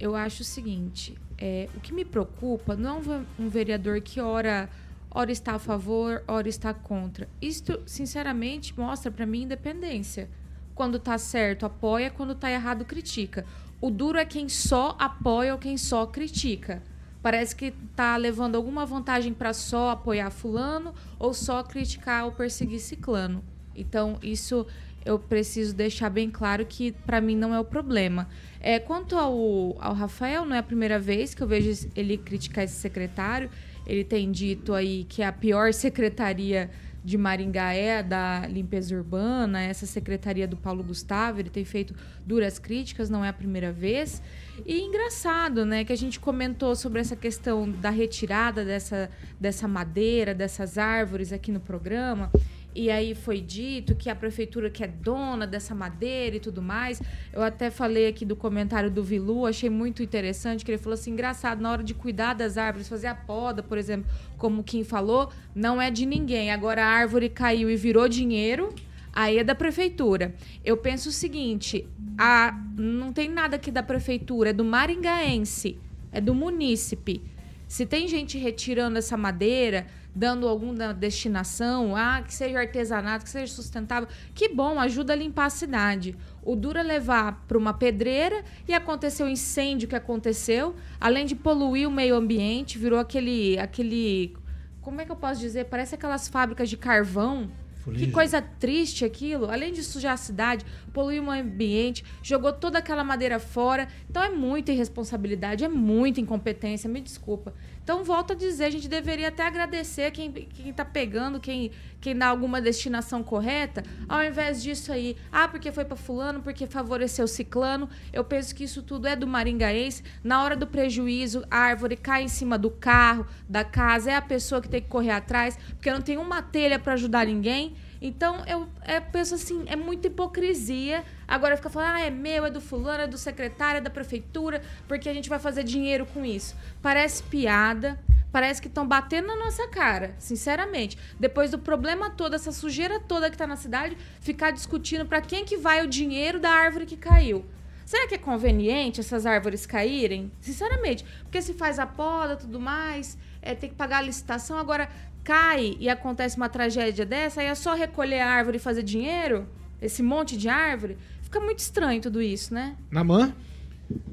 [0.00, 4.20] eu acho o seguinte, é, o que me preocupa não é um ve- vereador que
[4.20, 4.68] ora,
[5.10, 7.28] ora está a favor, ora está contra.
[7.40, 10.28] Isto, sinceramente, mostra pra mim independência.
[10.74, 13.44] Quando tá certo, apoia, quando tá errado, critica.
[13.80, 16.82] O duro é quem só apoia ou quem só critica.
[17.22, 22.80] Parece que tá levando alguma vantagem para só apoiar fulano ou só criticar ou perseguir
[22.80, 23.44] ciclano.
[23.76, 24.66] Então, isso
[25.04, 28.28] eu preciso deixar bem claro que para mim não é o problema.
[28.60, 32.64] É, quanto ao, ao Rafael, não é a primeira vez que eu vejo ele criticar
[32.64, 33.50] esse secretário.
[33.86, 36.70] Ele tem dito aí que a pior secretaria
[37.02, 41.94] de Maringá é da limpeza urbana, essa secretaria do Paulo Gustavo, ele tem feito
[42.26, 44.22] duras críticas, não é a primeira vez.
[44.66, 49.10] E engraçado, né, que a gente comentou sobre essa questão da retirada dessa,
[49.40, 52.30] dessa madeira, dessas árvores aqui no programa.
[52.74, 57.02] E aí foi dito que a prefeitura que é dona dessa madeira e tudo mais.
[57.32, 61.10] Eu até falei aqui do comentário do Vilu, achei muito interessante, que ele falou assim,
[61.10, 65.30] engraçado, na hora de cuidar das árvores, fazer a poda, por exemplo, como Kim falou,
[65.54, 66.50] não é de ninguém.
[66.50, 68.72] Agora a árvore caiu e virou dinheiro,
[69.12, 70.34] aí é da prefeitura.
[70.64, 75.76] Eu penso o seguinte, a, não tem nada aqui da prefeitura, é do maringaense,
[76.12, 77.20] é do munícipe.
[77.66, 83.52] Se tem gente retirando essa madeira, dando alguma destinação, ah, que seja artesanato, que seja
[83.52, 86.16] sustentável, que bom, ajuda a limpar a cidade.
[86.42, 91.34] O duro é levar para uma pedreira e aconteceu o incêndio que aconteceu, além de
[91.34, 94.34] poluir o meio ambiente, virou aquele aquele
[94.80, 95.66] como é que eu posso dizer?
[95.66, 97.50] Parece aquelas fábricas de carvão.
[97.94, 99.50] Que coisa triste aquilo.
[99.50, 103.88] Além de sujar a cidade, poluir o ambiente, jogou toda aquela madeira fora.
[104.08, 107.54] Então é muita irresponsabilidade, é muita incompetência, me desculpa.
[107.82, 112.16] Então, volto a dizer, a gente deveria até agradecer quem, quem tá pegando, quem, quem
[112.16, 117.26] dá alguma destinação correta, ao invés disso aí, ah, porque foi para fulano, porque favoreceu
[117.26, 117.88] ciclano.
[118.12, 120.04] Eu penso que isso tudo é do maringaense.
[120.22, 124.22] Na hora do prejuízo, a árvore cai em cima do carro, da casa, é a
[124.22, 127.74] pessoa que tem que correr atrás, porque não tem uma telha para ajudar ninguém.
[128.00, 131.04] Então, eu, eu penso assim, é muita hipocrisia.
[131.28, 134.62] Agora fica falando, ah, é meu, é do fulano, é do secretário, é da prefeitura,
[134.88, 136.56] porque a gente vai fazer dinheiro com isso.
[136.80, 138.00] Parece piada,
[138.32, 140.96] parece que estão batendo na nossa cara, sinceramente.
[141.18, 145.44] Depois do problema todo, essa sujeira toda que tá na cidade, ficar discutindo para quem
[145.44, 147.44] que vai o dinheiro da árvore que caiu.
[147.90, 150.30] Será que é conveniente essas árvores caírem?
[150.40, 151.04] Sinceramente.
[151.24, 154.88] Porque se faz a poda tudo mais, é, tem que pagar a licitação, agora
[155.24, 159.46] cai e acontece uma tragédia dessa, aí é só recolher a árvore e fazer dinheiro?
[159.80, 160.96] Esse monte de árvore?
[161.22, 162.76] Fica muito estranho tudo isso, né?
[162.90, 163.32] Namã?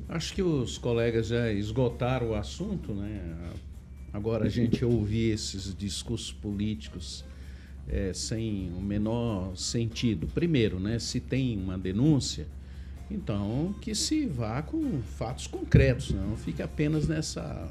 [0.08, 3.52] Acho que os colegas já esgotaram o assunto, né?
[4.14, 7.24] Agora a gente ouvir esses discursos políticos
[7.88, 10.28] é, sem o menor sentido.
[10.28, 11.00] Primeiro, né?
[11.00, 12.48] Se tem uma denúncia,
[13.10, 17.70] então que se vá com fatos concretos, não fique apenas nessa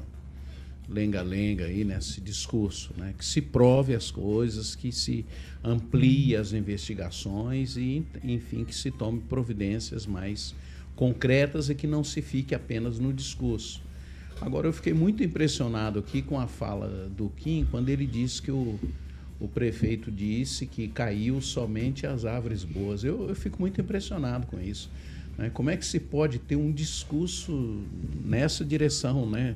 [0.89, 3.13] lenga-lenga aí nesse discurso, né?
[3.17, 5.25] Que se prove as coisas, que se
[5.63, 10.55] amplie as investigações e, enfim, que se tome providências mais
[10.95, 13.81] concretas e que não se fique apenas no discurso.
[14.39, 18.51] Agora, eu fiquei muito impressionado aqui com a fala do Kim, quando ele disse que
[18.51, 18.79] o,
[19.39, 23.03] o prefeito disse que caiu somente as árvores boas.
[23.03, 24.89] Eu, eu fico muito impressionado com isso.
[25.37, 25.49] Né?
[25.49, 27.81] Como é que se pode ter um discurso
[28.23, 29.55] nessa direção, né?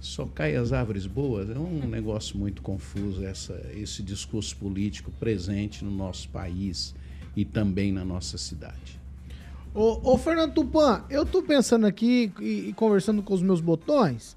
[0.00, 1.50] Só cai as árvores boas?
[1.50, 6.94] É um negócio muito confuso essa, esse discurso político presente no nosso país
[7.36, 8.98] e também na nossa cidade.
[9.74, 14.36] Ô, ô, Fernando Tupan, eu tô pensando aqui e, e, conversando com os meus botões,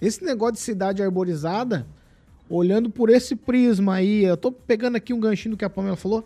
[0.00, 1.86] esse negócio de cidade arborizada,
[2.50, 5.96] olhando por esse prisma aí, eu tô pegando aqui um ganchinho do que a Pamela
[5.96, 6.24] falou,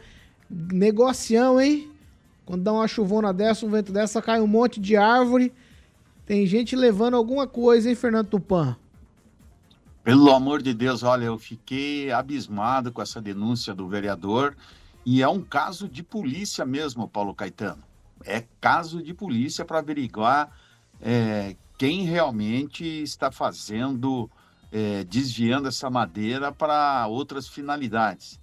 [0.51, 1.91] negocião, hein?
[2.45, 5.53] Quando dá uma chuvona dessa, um vento dessa, cai um monte de árvore,
[6.33, 8.75] tem gente levando alguma coisa, hein, Fernando Tupan?
[10.03, 14.57] Pelo amor de Deus, olha, eu fiquei abismado com essa denúncia do vereador
[15.05, 17.85] e é um caso de polícia mesmo, Paulo Caetano
[18.25, 20.51] é caso de polícia para averiguar
[21.03, 24.31] é, quem realmente está fazendo,
[24.73, 28.41] é, desviando essa madeira para outras finalidades.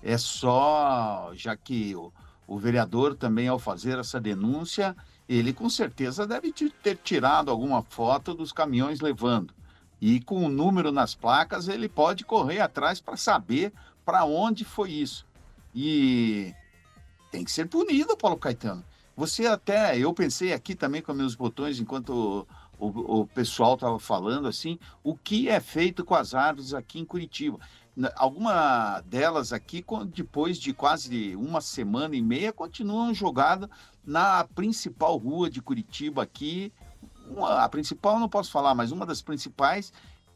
[0.00, 2.12] É só, já que o,
[2.46, 4.94] o vereador também, ao fazer essa denúncia,
[5.38, 9.54] ele com certeza deve ter tirado alguma foto dos caminhões levando.
[10.00, 13.72] E com o número nas placas, ele pode correr atrás para saber
[14.04, 15.24] para onde foi isso.
[15.74, 16.52] E
[17.30, 18.84] tem que ser punido, Paulo Caetano.
[19.16, 22.46] Você até, eu pensei aqui também com meus botões, enquanto
[22.78, 26.98] o, o, o pessoal estava falando assim, o que é feito com as árvores aqui
[26.98, 27.58] em Curitiba.
[28.16, 33.68] Alguma delas aqui, depois de quase uma semana e meia, continuam jogadas
[34.04, 36.72] na principal rua de Curitiba aqui.
[37.28, 39.92] Uma, a principal não posso falar, mas uma das principais,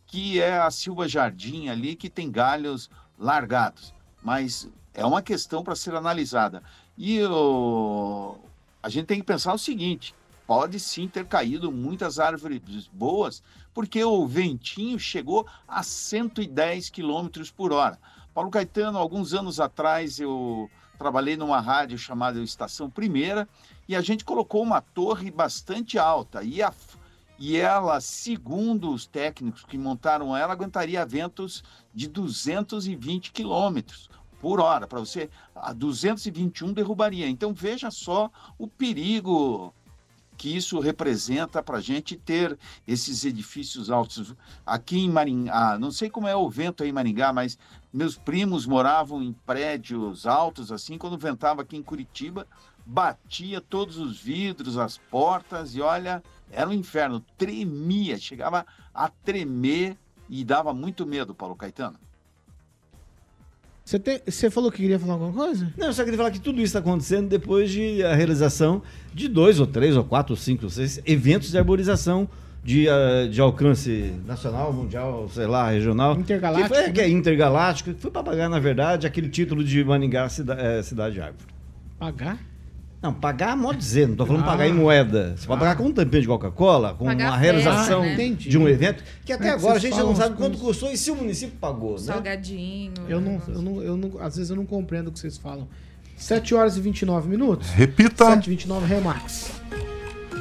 [0.06, 3.94] que é a Silva Jardim ali, que tem galhos largados.
[4.22, 6.62] Mas é uma questão para ser analisada.
[6.96, 8.36] E o,
[8.82, 10.14] a gente tem que pensar o seguinte:
[10.46, 13.42] pode sim ter caído muitas árvores boas,
[13.74, 17.98] porque o ventinho chegou a 110 km por hora.
[18.32, 23.48] Paulo Caetano, alguns anos atrás, eu trabalhei numa rádio chamada Estação Primeira
[23.88, 26.72] e a gente colocou uma torre bastante alta e, a,
[27.38, 31.62] e ela, segundo os técnicos que montaram ela, aguentaria ventos
[31.94, 37.28] de 220 quilômetros por hora, para você, a 221 derrubaria.
[37.28, 39.74] Então veja só o perigo
[40.36, 44.34] que isso representa para a gente ter esses edifícios altos.
[44.64, 47.58] Aqui em Maringá, não sei como é o vento aí em Maringá, mas
[47.92, 52.46] meus primos moravam em prédios altos, assim, quando ventava aqui em Curitiba,
[52.84, 59.96] batia todos os vidros, as portas, e olha, era um inferno, tremia, chegava a tremer
[60.28, 61.98] e dava muito medo, Paulo Caetano.
[63.86, 65.72] Você, tem, você falou que queria falar alguma coisa?
[65.78, 68.82] Não, eu só queria falar que tudo isso está acontecendo depois de a realização
[69.14, 72.28] de dois ou três ou quatro ou cinco ou seis eventos de arborização
[72.64, 76.18] de, uh, de alcance nacional, mundial, sei lá, regional.
[76.18, 76.74] Intergaláctico.
[76.74, 80.28] Que, foi, que é intergaláctico, que foi para pagar, na verdade, aquele título de Maningá
[80.28, 81.44] Cida, é, Cidade Árvore.
[81.96, 82.40] Pagar?
[83.02, 84.46] Não, pagar é modo dizer, não estou falando ah.
[84.46, 85.34] pagar em moeda.
[85.36, 85.48] Você ah.
[85.48, 88.16] pode pagar com um tampinho de Coca-Cola, com uma realização né?
[88.16, 90.96] de um evento, que até é agora a gente já não sabe quanto custou e
[90.96, 91.98] se o município pagou, né?
[91.98, 92.92] Salgadinho.
[93.08, 95.68] Eu não, eu não, eu não, às vezes eu não compreendo o que vocês falam.
[96.16, 97.68] 7 horas e 29 minutos?
[97.70, 98.24] Repita.
[98.24, 99.52] 7 e 29, Remax.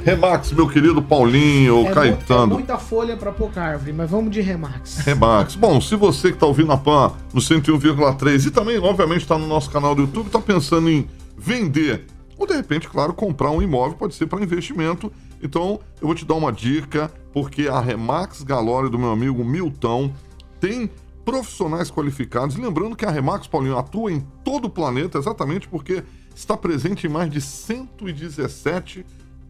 [0.06, 2.54] Remax, meu querido Paulinho, é Caetano.
[2.54, 5.00] É muita folha para pouca árvore, mas vamos de Remax.
[5.00, 5.56] Remax.
[5.56, 9.48] Bom, se você que está ouvindo a PAN no 101,3 e também, obviamente, está no
[9.48, 12.06] nosso canal do YouTube, está pensando em vender
[12.38, 15.12] ou de repente, claro, comprar um imóvel pode ser para investimento.
[15.42, 20.12] Então, eu vou te dar uma dica, porque a Remax Galória do meu amigo Milton
[20.60, 20.90] tem
[21.24, 22.56] profissionais qualificados.
[22.56, 26.04] Lembrando que a Remax, Paulinho, atua em todo o planeta, exatamente porque
[26.36, 29.06] está presente em mais de 117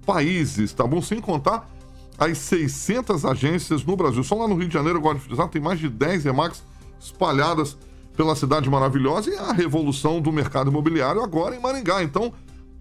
[0.06, 1.02] países, tá bom?
[1.02, 1.70] Sem contar
[2.18, 4.24] as 600 agências no Brasil.
[4.24, 6.64] Só lá no Rio de Janeiro, agora de tem mais de 10 Remax
[7.00, 7.78] espalhadas
[8.16, 12.02] pela cidade maravilhosa e a revolução do mercado imobiliário agora em Maringá.
[12.02, 12.34] Então,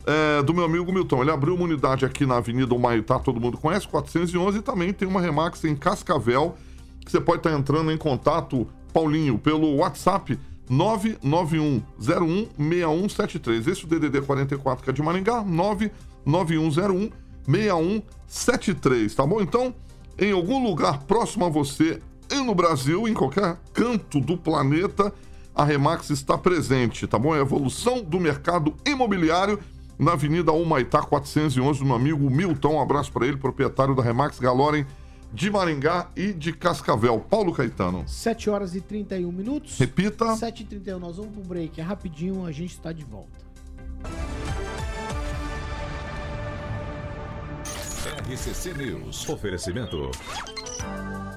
[0.06, 1.22] é, do meu amigo Milton.
[1.22, 5.08] Ele abriu uma unidade aqui na Avenida Humaitá, todo mundo conhece, 411, e também tem
[5.08, 6.54] uma Remax em Cascavel,
[7.04, 10.38] que você pode estar entrando em contato, Paulinho, pelo WhatsApp
[10.70, 13.68] 991016173.
[13.68, 15.44] Esse é o DDD 44 que é de Maringá,
[16.26, 19.40] 991016173, tá bom?
[19.40, 19.74] Então,
[20.18, 25.12] em algum lugar próximo a você e no Brasil, em qualquer canto do planeta,
[25.54, 27.34] a Remax está presente, tá bom?
[27.34, 29.58] É a evolução do mercado imobiliário
[29.98, 32.74] na Avenida Humaitá 411, do meu amigo Milton.
[32.74, 34.86] Um abraço para ele, proprietário da Remax Galorem
[35.32, 37.18] de Maringá e de Cascavel.
[37.28, 38.04] Paulo Caetano.
[38.06, 39.76] 7 horas e 31 minutos.
[39.78, 40.36] Repita.
[40.36, 41.80] 7 e 31 nós vamos pro break.
[41.80, 43.44] É rapidinho, a gente está de volta.
[48.30, 49.28] RCC News.
[49.28, 50.10] Oferecimento.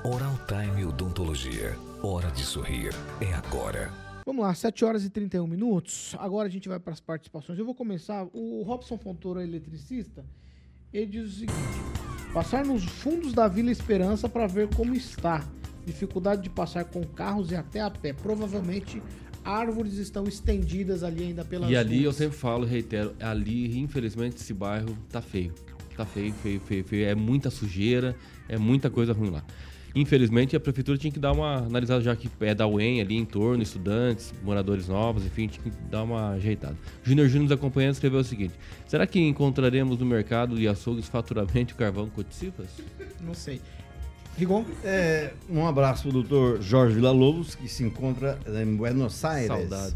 [0.04, 1.76] Oral Time Odontologia.
[2.04, 2.94] Hora de sorrir.
[3.20, 4.07] É agora.
[4.28, 6.14] Vamos lá, 7 horas e 31 minutos.
[6.20, 7.58] Agora a gente vai para as participações.
[7.58, 8.28] Eu vou começar.
[8.34, 10.26] O Robson Fontoura, eletricista,
[10.94, 11.58] ele diz o seguinte:
[12.34, 15.48] passar nos fundos da Vila Esperança para ver como está.
[15.86, 18.12] Dificuldade de passar com carros e até a pé.
[18.12, 19.02] Provavelmente
[19.46, 24.54] árvores estão estendidas ali ainda pelas E ali eu sempre falo, reitero, ali, infelizmente, esse
[24.54, 25.56] bairro tá feio.
[25.96, 27.08] Tá feio, feio, feio, feio.
[27.08, 28.14] É muita sujeira,
[28.50, 29.46] é muita coisa ruim lá.
[30.00, 33.26] Infelizmente, a prefeitura tinha que dar uma analisada, já que é da UEM ali em
[33.26, 36.76] torno, estudantes, moradores novos, enfim, tinha que dar uma ajeitada.
[37.04, 38.54] Júnior Júnior nos acompanhando escreveu o seguinte:
[38.86, 42.68] será que encontraremos no mercado de açougues faturamento carvão coticifas?
[43.26, 43.60] Não sei.
[44.38, 44.64] Rigon?
[44.84, 49.48] É, um abraço pro doutor Jorge Villa-Lobos, que se encontra em Buenos Aires.
[49.48, 49.96] Saudade.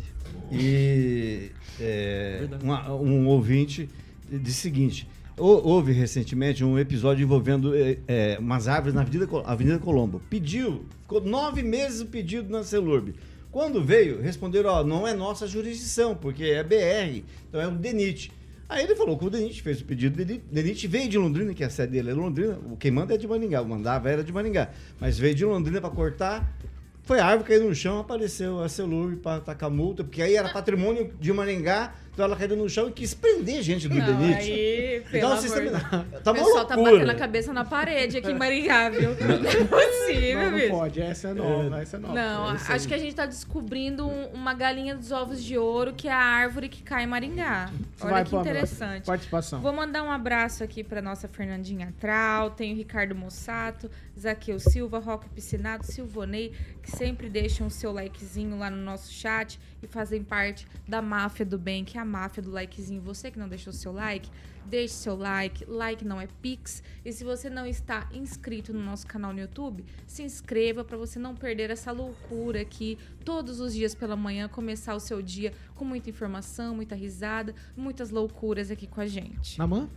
[0.52, 3.88] E é, uma- um ouvinte
[4.32, 10.22] disse o seguinte: houve recentemente um episódio envolvendo é, umas árvores na Avenida, Avenida Colombo.
[10.30, 13.14] Pediu, ficou nove meses o pedido na Celurb.
[13.52, 18.32] Quando veio, responderam: ó, não é nossa jurisdição, porque é BR, então é o DENIT.
[18.70, 21.62] Aí ele falou que o DENIT fez o pedido, o DENIT, veio de Londrina, que
[21.62, 24.32] a sede dele é Londrina, o quem manda é de Maringá, o mandava era de
[24.32, 26.58] Maringá, mas veio de Londrina para cortar,
[27.04, 30.48] foi a árvore caiu no chão, apareceu a Celurb para tacar multa, porque aí era
[30.48, 34.52] patrimônio de Maringá, então ela caiu no chão e quis prender gente do Não, DENIT.
[34.52, 36.98] aí, pelo Então, amor sistema- de tá o pessoal tá loucura.
[36.98, 39.12] batendo a cabeça na parede aqui em Maringá, viu?
[39.16, 40.70] Não é possível, Não, não bicho.
[40.70, 41.02] pode.
[41.02, 42.14] Essa é nova, essa é nova.
[42.14, 45.94] Não, Essa acho que a gente tá descobrindo um- uma galinha dos ovos de ouro,
[45.94, 47.70] que é a árvore que cai em Maringá.
[48.02, 49.06] Olha Vai, que interessante.
[49.06, 49.62] Participação.
[49.62, 55.00] Vou mandar um abraço aqui para nossa Fernandinha Trau, tem o Ricardo Mossato, Zaqueu Silva,
[55.00, 56.52] Roque Piscinato, Silvonei,
[56.84, 61.46] que sempre deixam o seu likezinho lá no nosso chat e fazem parte da máfia
[61.46, 63.02] do bem, que é a máfia do likezinho.
[63.02, 64.30] Você que não deixou seu like,
[64.66, 65.66] deixe seu like.
[65.66, 66.84] Like não é pix.
[67.04, 71.18] E se você não está inscrito no nosso canal no YouTube, se inscreva para você
[71.20, 75.86] não perder essa loucura aqui todos os dias pela manhã, começar o seu dia com
[75.86, 79.58] muita informação, muita risada, muitas loucuras aqui com a gente.
[79.58, 79.90] Namã?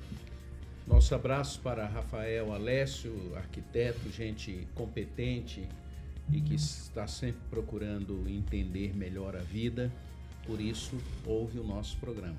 [0.87, 5.67] Nosso abraço para Rafael Alessio, arquiteto, gente competente
[6.31, 9.91] e que está sempre procurando entender melhor a vida.
[10.47, 10.93] Por isso,
[11.27, 12.35] ouve o nosso programa.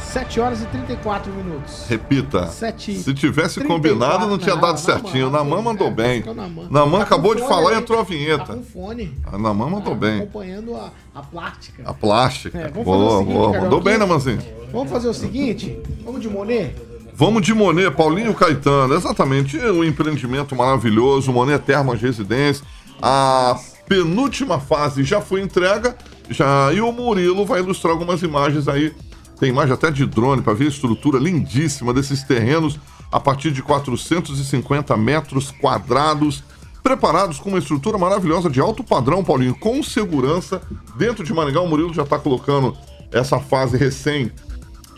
[0.00, 1.86] 7 horas e 34 minutos.
[1.88, 2.46] Repita.
[2.46, 5.30] Sete Se tivesse 34, combinado, não tinha dado certinho.
[5.30, 6.18] não, mandou é, bem.
[6.20, 6.68] ficou Namã.
[6.70, 8.54] Namã Tá acabou de fone falar e entrou a Tá vinheta.
[8.54, 9.12] com fone.
[9.26, 10.20] A Namã mandou Tá bem.
[10.22, 11.82] Acompanhando a, a plástica.
[11.84, 12.58] A plástica.
[12.58, 13.60] É, vamos fazer o boa, seguinte, boa.
[13.60, 14.42] Mandou bem, Namãzinho.
[14.72, 15.78] Vamos fazer o seguinte?
[16.04, 16.74] Vamos de Monet?
[17.12, 18.94] Vamos de Monet, Paulinho Caetano.
[18.94, 22.64] Exatamente, um empreendimento maravilhoso, Monet Termas Residência.
[23.02, 25.96] A penúltima fase já foi entrega,
[26.30, 28.94] já, e o Murilo vai ilustrar algumas imagens aí.
[29.38, 32.78] Tem imagem até de drone para ver a estrutura lindíssima desses terrenos
[33.12, 36.42] a partir de 450 metros quadrados,
[36.82, 40.60] preparados com uma estrutura maravilhosa de alto padrão, Paulinho, com segurança.
[40.96, 42.76] Dentro de Maringá, o Murilo já está colocando
[43.12, 44.32] essa fase recém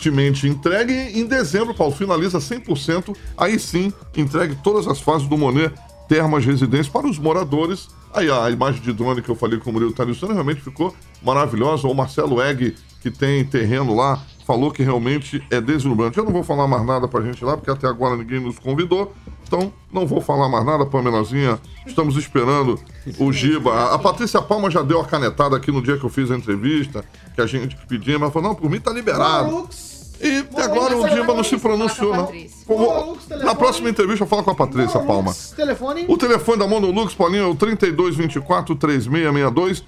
[0.03, 5.74] Temente entregue em dezembro, Paulo, finaliza 100%, aí sim, entregue todas as fases do Monet
[6.09, 7.88] Termas Residência para os moradores.
[8.12, 11.86] Aí a imagem de drone que eu falei com o Murilo Talisson realmente ficou maravilhosa.
[11.86, 16.16] O Marcelo Egg, que tem terreno lá, falou que realmente é deslumbrante.
[16.16, 19.14] Eu não vou falar mais nada pra gente lá, porque até agora ninguém nos convidou.
[19.46, 21.58] Então, não vou falar mais nada, Pamelazinha.
[21.86, 22.78] Estamos esperando
[23.18, 23.72] o Giba.
[23.72, 26.36] A, a Patrícia Palma já deu a canetada aqui no dia que eu fiz a
[26.36, 29.68] entrevista, que a gente pedia, mas falou, não, por mim tá liberado.
[30.20, 32.32] E até agora o Giba não se pronunciou, não.
[32.66, 35.32] Como- Na próxima entrevista eu falo com a Patrícia Palma.
[35.57, 36.05] Telefone?
[36.09, 39.84] O telefone da Monolux, Paulinho, é o 3224-3662.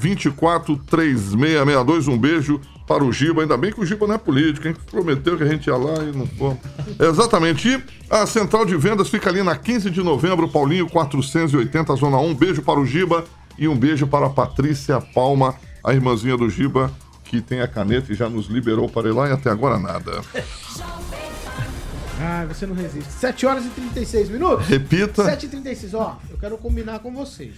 [0.00, 2.08] 3224-3662.
[2.08, 3.42] Um beijo para o Giba.
[3.42, 4.74] Ainda bem que o Giba não é político, hein?
[4.90, 6.56] Prometeu que a gente ia lá e não foi.
[7.08, 7.68] Exatamente.
[7.68, 12.26] E a central de vendas fica ali na 15 de novembro, Paulinho 480, Zona 1.
[12.28, 13.24] Um beijo para o Giba
[13.58, 15.54] e um beijo para a Patrícia Palma,
[15.84, 16.90] a irmãzinha do Giba,
[17.30, 20.20] que tem a caneta e já nos liberou para ir lá e até agora nada.
[22.22, 23.10] Ah, você não resiste.
[23.14, 24.66] 7 horas e 36 minutos?
[24.66, 25.24] Repita.
[25.24, 27.54] 7 e 36, ó, eu quero combinar com vocês.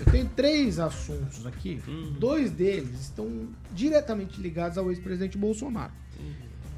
[0.00, 1.82] Eu tenho três assuntos aqui.
[2.18, 5.92] Dois deles estão diretamente ligados ao ex-presidente Bolsonaro.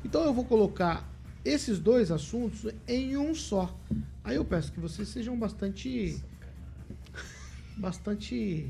[0.05, 1.09] Então eu vou colocar
[1.45, 3.73] esses dois assuntos em um só.
[4.25, 6.21] Aí eu peço que vocês sejam bastante.
[7.77, 8.69] Bastante.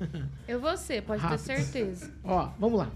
[0.46, 1.44] Eu vou ser, pode ter Rápido.
[1.44, 2.10] certeza.
[2.24, 2.90] Ó, vamos lá.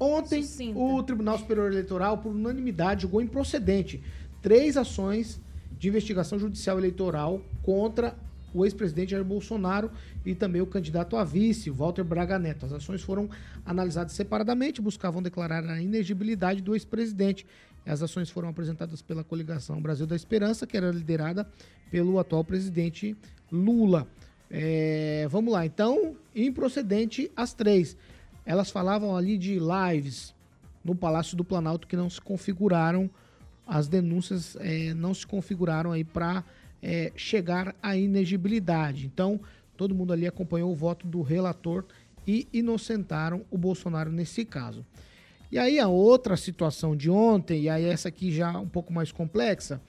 [0.00, 0.78] Ontem, Sucinta.
[0.78, 4.02] o Tribunal Superior Eleitoral, por unanimidade, julgou improcedente
[4.40, 5.40] três ações
[5.78, 8.14] de investigação judicial eleitoral contra
[8.54, 9.90] o ex-presidente Jair Bolsonaro
[10.24, 12.64] e também o candidato a vice, Walter Braga Neto.
[12.66, 13.28] As ações foram
[13.64, 17.46] analisadas separadamente, buscavam declarar a inegibilidade do ex-presidente.
[17.84, 21.46] As ações foram apresentadas pela coligação Brasil da Esperança, que era liderada
[21.90, 23.16] pelo atual presidente
[23.50, 24.06] Lula.
[24.50, 27.96] É, vamos lá, então, improcedente as três.
[28.44, 30.34] Elas falavam ali de lives
[30.84, 33.10] no Palácio do Planalto que não se configuraram,
[33.66, 36.42] as denúncias eh, não se configuraram aí para
[37.14, 39.04] chegar à inegibilidade.
[39.04, 39.38] Então,
[39.76, 41.84] todo mundo ali acompanhou o voto do relator
[42.26, 44.84] e inocentaram o Bolsonaro nesse caso.
[45.50, 49.10] E aí a outra situação de ontem, e aí essa aqui já um pouco mais
[49.10, 49.80] complexa,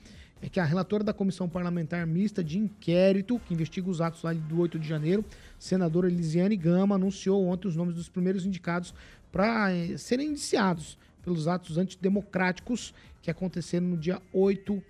[0.42, 4.34] é que a relatora da Comissão Parlamentar Mista de Inquérito, que investiga os atos lá
[4.34, 5.24] do 8 de janeiro,
[5.58, 8.94] senadora Elisiane Gama, anunciou ontem os nomes dos primeiros indicados
[9.32, 14.82] para eh, serem indiciados pelos atos antidemocráticos que aconteceram no dia 8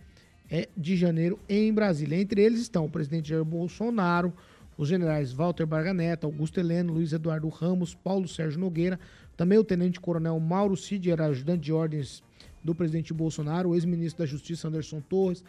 [0.51, 2.21] eh, de janeiro em Brasília.
[2.21, 4.31] Entre eles estão o presidente Jair Bolsonaro,
[4.77, 8.99] os generais Walter Braga Neto, Augusto Heleno, Luiz Eduardo Ramos, Paulo Sérgio Nogueira,
[9.35, 12.23] também o tenente-coronel Mauro Cid, era ajudante de ordens
[12.63, 15.43] do presidente Bolsonaro, o ex-ministro da Justiça Anderson Torres,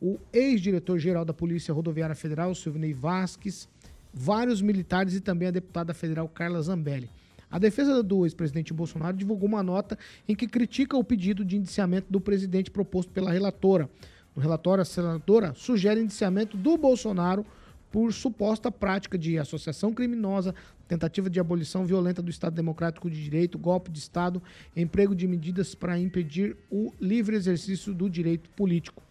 [0.00, 3.68] o ex-diretor-geral da Polícia Rodoviária Federal, Silvinei Vasques,
[4.12, 7.10] vários militares e também a deputada federal Carla Zambelli.
[7.50, 9.98] A defesa do ex-presidente Bolsonaro divulgou uma nota
[10.28, 13.90] em que critica o pedido de indiciamento do presidente proposto pela relatora.
[14.34, 17.44] No relatório, a senadora sugere indiciamento do Bolsonaro
[17.90, 20.54] por suposta prática de associação criminosa,
[20.86, 24.42] tentativa de abolição violenta do Estado Democrático de Direito, golpe de Estado,
[24.76, 29.02] emprego de medidas para impedir o livre exercício do direito político.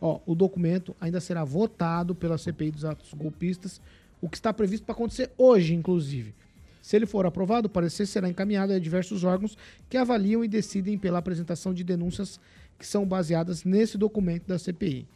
[0.00, 3.80] Ó, o documento ainda será votado pela CPI dos atos golpistas,
[4.20, 6.34] o que está previsto para acontecer hoje, inclusive.
[6.82, 9.56] Se ele for aprovado, o parecer será encaminhado a diversos órgãos
[9.88, 12.40] que avaliam e decidem pela apresentação de denúncias
[12.78, 15.06] que são baseadas nesse documento da CPI.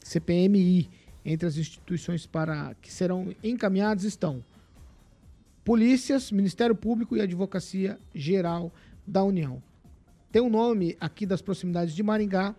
[0.00, 0.88] CPMI.
[1.24, 4.42] Entre as instituições para que serão encaminhadas estão
[5.68, 8.72] Polícias, Ministério Público e Advocacia Geral
[9.06, 9.62] da União.
[10.32, 12.54] Tem um nome aqui das proximidades de Maringá,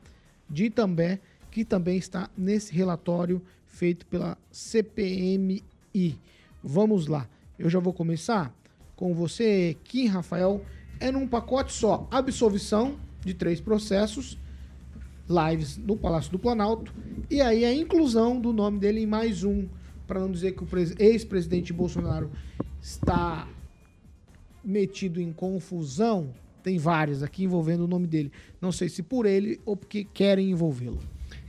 [0.48, 5.64] de Itambé, que também está nesse relatório feito pela CPMI.
[6.64, 7.28] Vamos lá.
[7.58, 8.54] Eu já vou começar
[8.96, 10.64] com você, Kim Rafael.
[11.00, 12.08] É num pacote só.
[12.12, 14.38] Absolvição de três processos,
[15.30, 16.94] lives no Palácio do Planalto,
[17.30, 19.68] e aí a inclusão do nome dele em mais um,
[20.08, 22.32] para não dizer que o pres- ex-presidente Bolsonaro
[22.82, 23.48] está
[24.64, 26.34] metido em confusão.
[26.64, 28.32] Tem várias aqui envolvendo o nome dele.
[28.60, 31.00] Não sei se por ele ou porque querem envolvê-lo.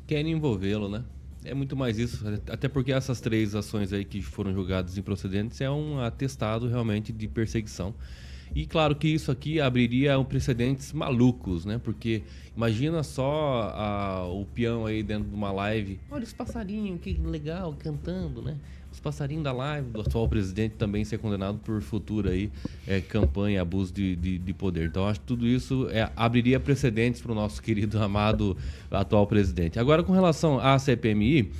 [0.06, 1.02] Querem envolvê-lo, né?
[1.42, 5.70] É muito mais isso, até porque essas três ações aí que foram julgadas improcedentes é
[5.70, 7.94] um atestado realmente de perseguição.
[8.54, 11.80] E claro que isso aqui abriria um precedentes malucos, né?
[11.82, 12.22] Porque
[12.56, 15.98] imagina só a- o peão aí dentro de uma live.
[16.10, 18.56] Olha os passarinhos, que legal, cantando, né?
[18.92, 22.50] Os passarinhos da live do atual presidente também ser condenado por futura aí,
[22.88, 24.88] é, campanha, abuso de, de, de poder.
[24.88, 28.56] Então acho que tudo isso é, abriria precedentes para o nosso querido, amado
[28.90, 29.78] atual presidente.
[29.78, 31.52] Agora com relação à CPMI,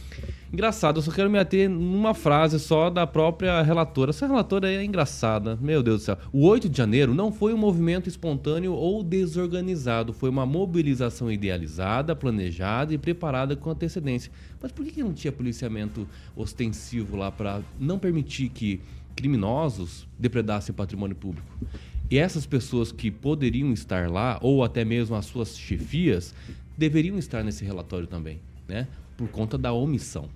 [0.53, 4.11] engraçado, eu só quero me ater numa frase só da própria relatora.
[4.11, 6.19] Essa relatora é engraçada, meu Deus do céu.
[6.33, 12.17] O 8 de janeiro não foi um movimento espontâneo ou desorganizado, foi uma mobilização idealizada,
[12.17, 14.33] planejada e preparada com antecedência.
[14.61, 18.81] Mas por que, não tinha policiamento ostensivo lá para não permitir que
[19.15, 21.47] criminosos depredassem patrimônio público?
[22.11, 26.35] E essas pessoas que poderiam estar lá, ou até mesmo as suas chefias,
[26.77, 28.89] deveriam estar nesse relatório também, né?
[29.17, 30.29] Por conta da omissão.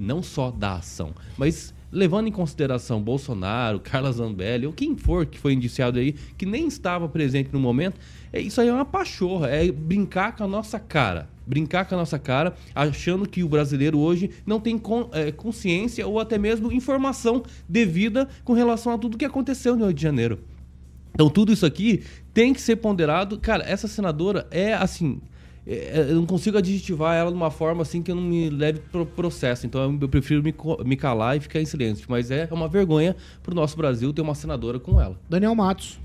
[0.00, 5.38] Não só da ação, mas levando em consideração Bolsonaro, Carla Zambelli, ou quem for que
[5.38, 7.98] foi indiciado aí, que nem estava presente no momento,
[8.32, 11.28] é, isso aí é uma pachorra, é brincar com a nossa cara.
[11.46, 14.80] Brincar com a nossa cara, achando que o brasileiro hoje não tem
[15.12, 19.94] é, consciência ou até mesmo informação devida com relação a tudo que aconteceu no Rio
[19.94, 20.38] de Janeiro.
[21.12, 23.38] Então tudo isso aqui tem que ser ponderado.
[23.38, 25.20] Cara, essa senadora é assim.
[25.72, 28.80] É, Eu não consigo adjetivar ela de uma forma assim que eu não me leve
[28.90, 29.66] pro processo.
[29.66, 30.54] Então eu prefiro me,
[30.84, 32.06] me calar e ficar em silêncio.
[32.08, 35.18] Mas é uma vergonha pro nosso Brasil ter uma senadora com ela.
[35.28, 35.98] Daniel Matos.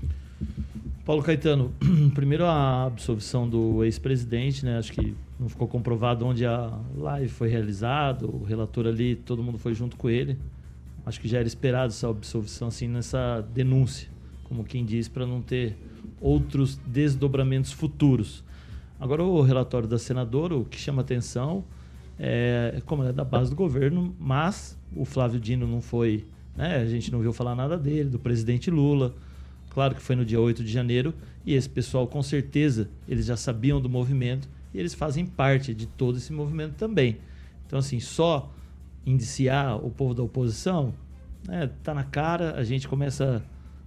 [1.04, 1.72] Paulo Caetano,
[2.14, 4.78] primeiro a absolvição do ex-presidente, né?
[4.78, 9.58] Acho que não ficou comprovado onde a live foi realizada, o relator ali, todo mundo
[9.58, 10.36] foi junto com ele.
[11.04, 14.08] Acho que já era esperado essa absolvição assim nessa denúncia,
[14.44, 15.76] como quem diz, para não ter
[16.20, 18.42] outros desdobramentos futuros.
[18.98, 21.64] Agora o relatório da senadora, o que chama atenção
[22.18, 26.26] é como é da base do governo, mas o Flávio Dino não foi,
[26.56, 26.76] né?
[26.76, 29.14] A gente não viu falar nada dele, do presidente Lula.
[29.68, 31.12] Claro que foi no dia 8 de janeiro
[31.44, 35.86] e esse pessoal com certeza eles já sabiam do movimento e eles fazem parte de
[35.86, 37.18] todo esse movimento também.
[37.66, 38.50] Então assim, só
[39.04, 40.94] indiciar o povo da oposição,
[41.46, 43.44] né, tá na cara, a gente começa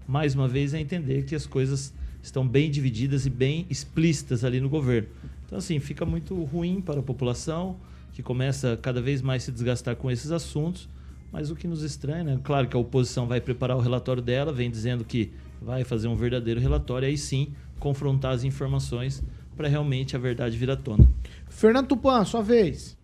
[0.07, 4.59] mais uma vez a entender que as coisas estão bem divididas e bem explícitas ali
[4.59, 5.07] no governo.
[5.45, 7.77] Então assim, fica muito ruim para a população
[8.13, 10.89] que começa cada vez mais se desgastar com esses assuntos.
[11.31, 12.39] Mas o que nos estranha, né?
[12.43, 16.15] Claro que a oposição vai preparar o relatório dela, vem dizendo que vai fazer um
[16.15, 19.23] verdadeiro relatório, aí sim confrontar as informações
[19.55, 21.07] para realmente a verdade vir à tona.
[21.47, 22.98] Fernando Tupan, sua vez.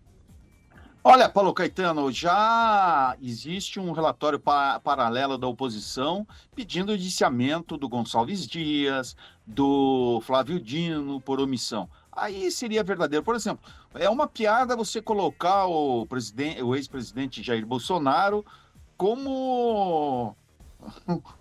[1.08, 7.88] Olha, Paulo Caetano, já existe um relatório pa paralelo da oposição pedindo o indiciamento do
[7.88, 11.88] Gonçalves Dias, do Flávio Dino por omissão.
[12.10, 13.24] Aí seria verdadeiro.
[13.24, 16.08] Por exemplo, é uma piada você colocar o,
[16.64, 18.44] o ex-presidente Jair Bolsonaro
[18.96, 20.36] como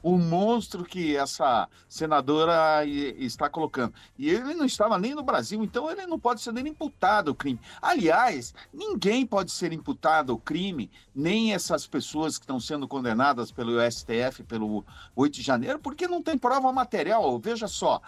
[0.01, 3.93] o monstro que essa senadora está colocando.
[4.17, 7.35] E ele não estava nem no Brasil, então ele não pode ser nem imputado o
[7.35, 7.59] crime.
[7.81, 13.79] Aliás, ninguém pode ser imputado o crime, nem essas pessoas que estão sendo condenadas pelo
[13.91, 14.85] STF, pelo
[15.15, 17.39] 8 de janeiro, porque não tem prova material.
[17.39, 18.01] Veja só,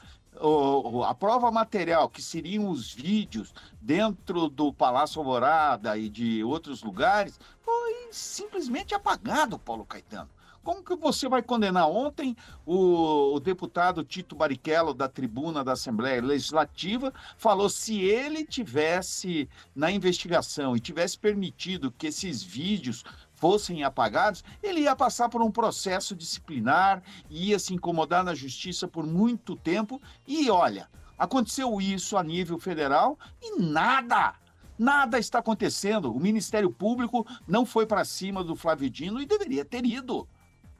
[1.08, 7.40] a prova material, que seriam os vídeos dentro do Palácio Alvorada e de outros lugares,
[7.62, 10.30] foi simplesmente apagado, Paulo Caetano.
[10.68, 11.88] Como que você vai condenar?
[11.88, 19.48] Ontem, o, o, deputado Tito Barichello, da tribuna da Assembleia Legislativa, falou se ele tivesse
[19.74, 25.50] na investigação e tivesse permitido que esses vídeos fossem apagados, ele ia passar por um
[25.50, 30.02] processo disciplinar, ia se incomodar na justiça por muito tempo.
[30.28, 34.36] E olha, aconteceu isso a nível federal e nada.
[34.78, 36.14] Nada está acontecendo.
[36.14, 40.28] O Ministério Público não foi para cima do Flávio Dino e deveria ter ido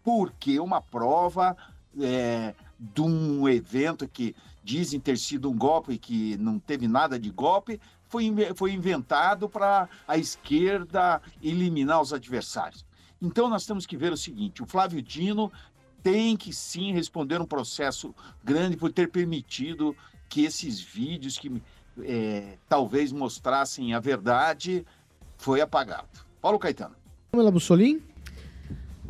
[0.08, 1.54] porque uma prova
[2.00, 4.34] é, de um evento que
[4.64, 7.78] dizem ter sido um golpe e que não teve nada de golpe,
[8.08, 12.86] foi, foi inventado para a esquerda eliminar os adversários.
[13.22, 15.52] Então nós temos que ver o seguinte: o Flávio Dino
[16.02, 19.94] tem que sim responder um processo grande por ter permitido
[20.30, 21.62] que esses vídeos que
[22.00, 24.86] é, talvez mostrassem a verdade
[25.36, 26.26] foi apagado.
[26.42, 26.96] Paulo Caetano.
[27.30, 28.02] Pamela Bussolim?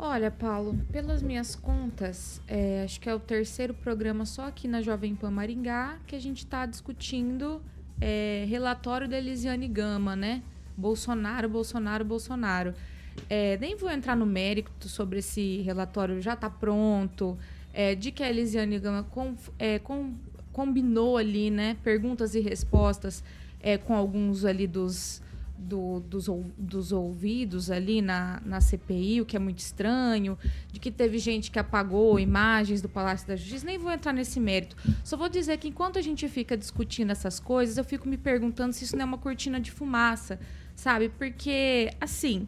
[0.00, 4.80] Olha, Paulo, pelas minhas contas, é, acho que é o terceiro programa só aqui na
[4.80, 7.60] Jovem Pan Maringá que a gente está discutindo
[8.00, 10.44] é, relatório da Elisiane Gama, né?
[10.76, 12.74] Bolsonaro, Bolsonaro, Bolsonaro.
[13.28, 17.36] É, nem vou entrar no mérito sobre esse relatório já está pronto,
[17.72, 20.14] é, de que a Elisiane Gama com, é, com,
[20.52, 21.76] combinou ali, né?
[21.82, 23.24] Perguntas e respostas
[23.60, 25.20] é, com alguns ali dos
[25.58, 30.38] do, dos, dos ouvidos ali na, na CPI, o que é muito estranho,
[30.72, 33.66] de que teve gente que apagou imagens do Palácio da Justiça.
[33.66, 34.76] Nem vou entrar nesse mérito.
[35.02, 38.72] Só vou dizer que enquanto a gente fica discutindo essas coisas, eu fico me perguntando
[38.72, 40.38] se isso não é uma cortina de fumaça,
[40.76, 41.08] sabe?
[41.08, 42.46] Porque, assim,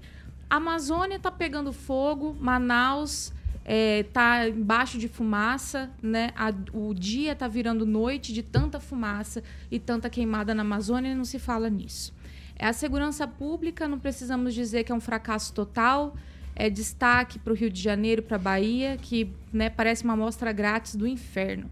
[0.49, 3.33] a Amazônia está pegando fogo, Manaus
[3.65, 6.31] está é, embaixo de fumaça, né?
[6.35, 11.15] A, o dia está virando noite de tanta fumaça e tanta queimada na Amazônia e
[11.15, 12.13] não se fala nisso.
[12.63, 16.15] É a segurança pública, não precisamos dizer que é um fracasso total.
[16.55, 20.53] É destaque para o Rio de Janeiro, para a Bahia, que né, parece uma amostra
[20.53, 21.71] grátis do inferno.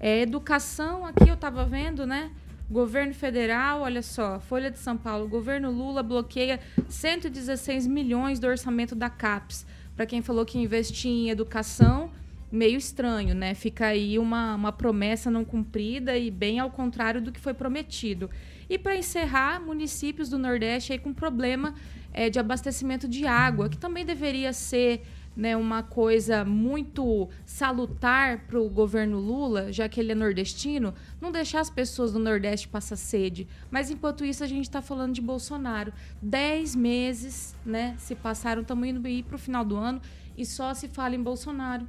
[0.00, 2.32] É educação, aqui eu estava vendo, né?
[2.68, 6.58] Governo federal, olha só, Folha de São Paulo, governo Lula bloqueia
[6.88, 9.64] 116 milhões do orçamento da CAPES.
[9.94, 12.10] Para quem falou que investir em educação,
[12.50, 13.54] meio estranho, né?
[13.54, 18.28] Fica aí uma, uma promessa não cumprida e bem ao contrário do que foi prometido.
[18.68, 21.74] E para encerrar, municípios do Nordeste aí com problema
[22.12, 25.02] é, de abastecimento de água, que também deveria ser
[25.36, 31.32] né, uma coisa muito salutar para o governo Lula, já que ele é nordestino, não
[31.32, 33.48] deixar as pessoas do Nordeste passar sede.
[33.70, 35.92] Mas enquanto isso, a gente está falando de Bolsonaro.
[36.22, 40.00] Dez meses né, se passaram, estamos indo para o final do ano
[40.36, 41.86] e só se fala em Bolsonaro.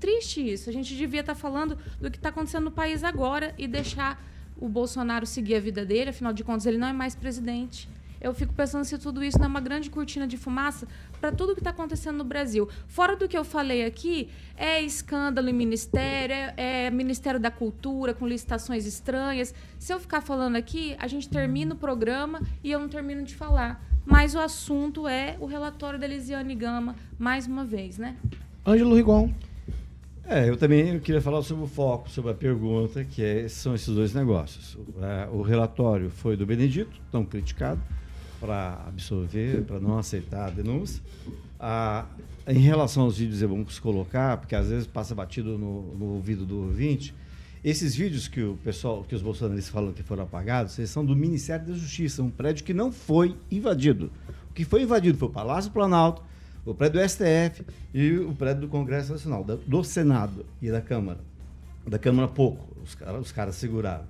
[0.00, 0.68] Triste isso.
[0.70, 4.20] A gente devia estar tá falando do que está acontecendo no país agora e deixar
[4.58, 7.88] o Bolsonaro seguir a vida dele, afinal de contas, ele não é mais presidente.
[8.20, 10.88] eu fico pensando se tudo isso não é uma grande cortina de fumaça
[11.20, 12.68] para tudo que está acontecendo no Brasil.
[12.88, 18.12] Fora do que eu falei aqui, é escândalo em ministério, é, é Ministério da Cultura
[18.12, 19.54] com licitações estranhas.
[19.78, 23.36] Se eu ficar falando aqui, a gente termina o programa e eu não termino de
[23.36, 23.80] falar.
[24.04, 28.16] Mas o assunto é o relatório da Elisiane Gama, mais uma vez, né?
[28.66, 29.30] Ângelo Rigon.
[30.30, 33.74] É, eu também eu queria falar sobre o foco, sobre a pergunta, que é, são
[33.74, 34.74] esses dois negócios.
[34.74, 37.80] O, é, o relatório foi do Benedito, tão criticado,
[38.38, 41.02] para absorver, para não aceitar a denúncia.
[41.58, 42.04] Ah,
[42.46, 46.44] em relação aos vídeos, é bom colocar, porque às vezes passa batido no, no ouvido
[46.44, 47.14] do ouvinte.
[47.64, 51.16] Esses vídeos que o pessoal, que os bolsonaristas falam que foram apagados, eles são do
[51.16, 54.12] Ministério da Justiça, um prédio que não foi invadido.
[54.50, 56.22] O que foi invadido foi o Palácio Planalto,
[56.70, 57.64] o prédio do STF
[57.94, 61.20] e o prédio do Congresso Nacional, do Senado e da Câmara.
[61.86, 64.04] Da Câmara pouco, os caras, os caras seguraram.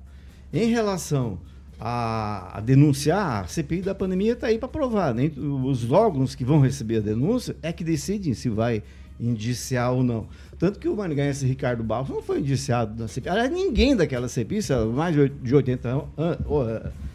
[0.52, 1.38] Em relação
[1.80, 5.14] a, a denunciar, a CPI da pandemia está aí para provar.
[5.14, 8.82] Nem, os órgãos que vão receber a denúncia é que decidem se vai
[9.20, 10.26] indiciar ou não.
[10.58, 13.30] Tanto que o maringaense Ricardo Barros não foi indiciado na CPI.
[13.30, 14.60] Aliás, ninguém daquela CPI,
[14.92, 16.04] mais de 80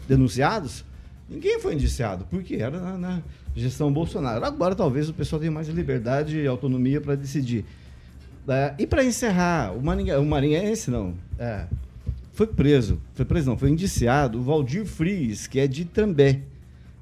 [0.08, 0.84] denunciados,
[1.28, 3.22] ninguém foi indiciado, porque era na, na
[3.54, 4.44] gestão Bolsonaro.
[4.44, 7.64] Agora talvez o pessoal tenha mais liberdade e autonomia para decidir.
[8.46, 11.14] É, e para encerrar, o, Maringa, o não.
[11.38, 11.64] É,
[12.32, 16.42] foi preso, foi preso não, foi indiciado o Valdir Friis, que é de També.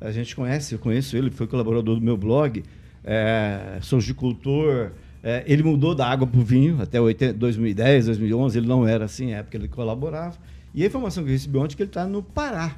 [0.00, 2.62] A gente conhece, eu conheço ele, foi colaborador do meu blog,
[3.04, 4.90] é, sou agricultor,
[5.22, 6.98] é, ele mudou da água para o vinho até
[7.32, 10.36] 2010, 2011, ele não era assim, na época ele colaborava.
[10.74, 12.76] E a informação que eu recebi ontem é que ele está no Pará.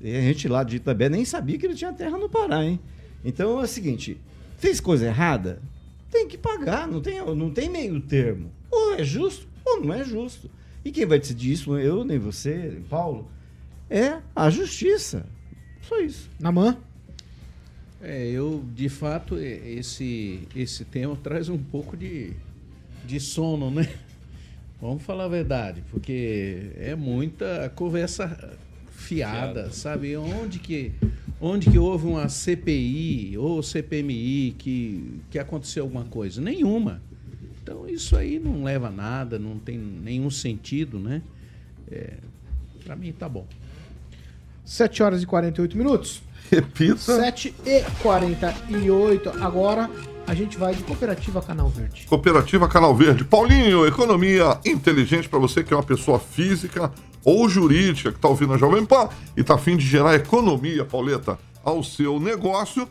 [0.00, 2.78] E a gente lá de Itabé nem sabia que ele tinha terra no Pará, hein?
[3.24, 4.20] Então é o seguinte,
[4.56, 5.60] fez coisa errada,
[6.10, 8.50] tem que pagar, não tem, não tem meio termo.
[8.70, 10.50] Ou é justo ou não é justo.
[10.84, 13.28] E quem vai decidir isso, eu, nem você, nem Paulo,
[13.90, 15.26] é a justiça.
[15.82, 16.30] Só isso.
[16.38, 16.76] Namã?
[18.00, 22.32] É, eu, de fato, esse, esse tema traz um pouco de,
[23.04, 23.88] de sono, né?
[24.80, 28.56] Vamos falar a verdade, porque é muita conversa
[29.08, 29.74] fiada, Fiado.
[29.74, 30.16] sabe?
[30.16, 30.92] Onde que,
[31.40, 36.40] onde que houve uma CPI ou CPMI que, que aconteceu alguma coisa?
[36.40, 37.02] Nenhuma.
[37.62, 41.22] Então isso aí não leva a nada, não tem nenhum sentido, né?
[41.90, 42.14] É,
[42.84, 43.46] Para mim tá bom.
[44.64, 46.22] 7 horas e 48 minutos.
[46.50, 46.98] Repita.
[46.98, 49.30] 7 e 48.
[49.40, 49.90] Agora
[50.26, 52.06] a gente vai de Cooperativa Canal Verde.
[52.06, 53.24] Cooperativa Canal Verde.
[53.24, 56.92] Paulinho, economia inteligente para você que é uma pessoa física
[57.24, 61.38] ou jurídica que está ouvindo a Jovem Pan e está afim de gerar economia, Pauleta,
[61.62, 62.88] ao seu negócio,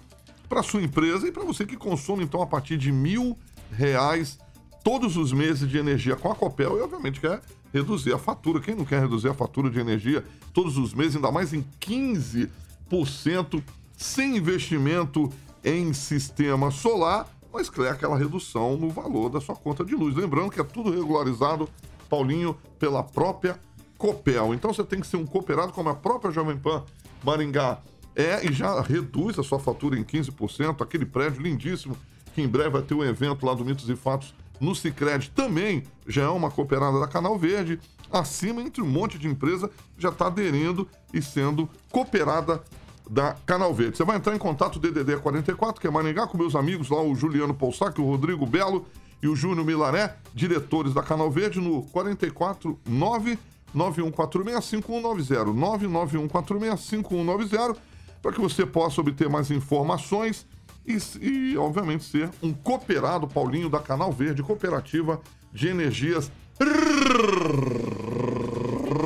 [0.48, 3.38] para sua empresa e para você que consome, então, a partir de mil
[3.72, 4.40] reais
[4.84, 7.42] todos os meses de energia com a Copel e, obviamente, quer
[7.74, 8.62] reduzir a fatura.
[8.62, 10.24] Quem não quer reduzir a fatura de energia
[10.54, 13.62] todos os meses, ainda mais em 15%,
[13.98, 15.30] sem investimento
[15.64, 20.16] em sistema solar, mas quer aquela redução no valor da sua conta de luz.
[20.16, 21.68] Lembrando que é tudo regularizado,
[22.10, 23.60] Paulinho, pela própria
[23.98, 24.54] Copel.
[24.54, 26.84] Então você tem que ser um cooperado como a própria Jovem Pan
[27.24, 27.80] Maringá
[28.16, 30.82] é e já reduz a sua fatura em 15%.
[30.82, 31.98] Aquele prédio lindíssimo
[32.34, 35.84] que em breve vai ter um evento lá do Mitos e Fatos no Cicred também
[36.08, 37.80] já é uma cooperada da Canal Verde.
[38.12, 42.64] Acima, entre um monte de empresa, já está aderindo e sendo cooperada
[43.10, 43.98] da Canal Verde.
[43.98, 47.16] Você vai entrar em contato DDD 44, que é Maringá, com meus amigos lá, o
[47.16, 48.86] Juliano Poussac, o Rodrigo Belo
[49.22, 52.80] e o Júnior Milaré, diretores da Canal Verde, no 44
[53.74, 57.78] 9 91465190 991465190
[58.22, 60.46] para que você possa obter mais informações
[60.86, 66.32] e, e, obviamente, ser um cooperado, Paulinho, da Canal Verde, Cooperativa de Energias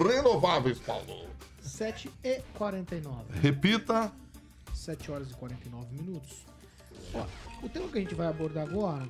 [0.05, 1.27] Renováveis, Paulo.
[1.61, 3.39] 7 e 49.
[3.41, 4.11] Repita.
[4.73, 6.45] 7 horas e 49 minutos.
[7.13, 7.25] Ó,
[7.63, 9.07] o tema que a gente vai abordar agora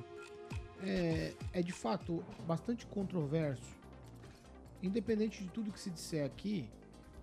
[0.82, 3.81] é, é de fato bastante controverso.
[4.82, 6.68] Independente de tudo que se disser aqui,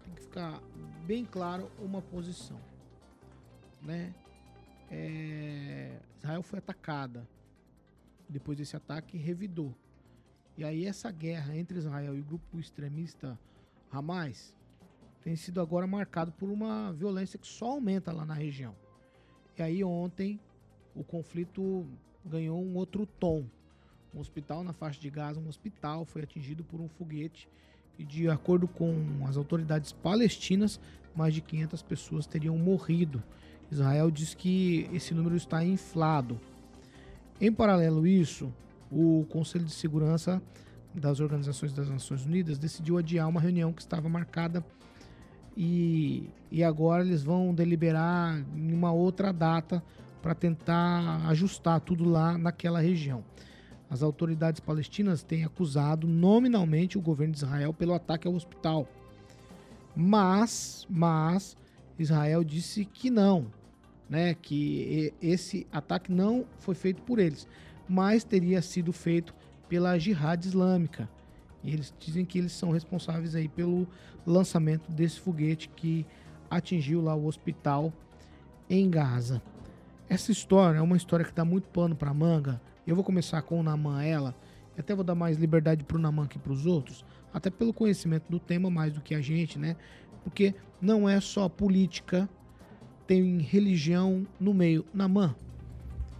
[0.04, 0.62] tem que ficar
[1.06, 2.60] bem claro uma posição.
[3.82, 4.14] Né?
[4.90, 7.28] é, Israel foi atacada.
[8.28, 9.74] Depois desse ataque, revidou.
[10.58, 13.40] E aí essa guerra entre Israel e o grupo extremista
[13.92, 14.56] Hamas
[15.22, 18.76] tem sido agora marcado por uma violência que só aumenta lá na região.
[19.58, 20.40] E aí ontem
[20.96, 21.86] o conflito
[22.26, 23.46] ganhou um outro tom.
[24.14, 27.48] Um hospital na faixa de Gaza, um hospital foi atingido por um foguete
[27.98, 30.80] e de acordo com as autoridades palestinas,
[31.16, 33.22] mais de 500 pessoas teriam morrido
[33.72, 36.40] Israel diz que esse número está inflado.
[37.40, 38.52] Em paralelo a isso,
[38.92, 40.42] o Conselho de Segurança
[40.94, 44.66] das Organizações das Nações Unidas decidiu adiar uma reunião que estava marcada
[45.56, 49.84] e, e agora eles vão deliberar em uma outra data
[50.22, 53.24] para tentar ajustar tudo lá naquela região.
[53.90, 58.88] As autoridades palestinas têm acusado nominalmente o governo de Israel pelo ataque ao hospital.
[59.96, 61.58] Mas, mas
[61.98, 63.48] Israel disse que não,
[64.08, 67.48] né, que esse ataque não foi feito por eles,
[67.88, 69.34] mas teria sido feito
[69.68, 71.10] pela Jihad Islâmica.
[71.64, 73.88] E eles dizem que eles são responsáveis aí pelo
[74.26, 76.06] lançamento desse foguete que
[76.50, 77.92] atingiu lá o hospital
[78.70, 79.42] em Gaza.
[80.08, 82.62] Essa história é uma história que dá muito pano para manga.
[82.90, 84.36] Eu vou começar com o Naman ela,
[84.76, 88.24] e até vou dar mais liberdade pro Naman que para os outros, até pelo conhecimento
[88.28, 89.76] do tema mais do que a gente, né?
[90.24, 92.28] Porque não é só política,
[93.06, 94.84] tem religião no meio.
[94.92, 95.36] Naman,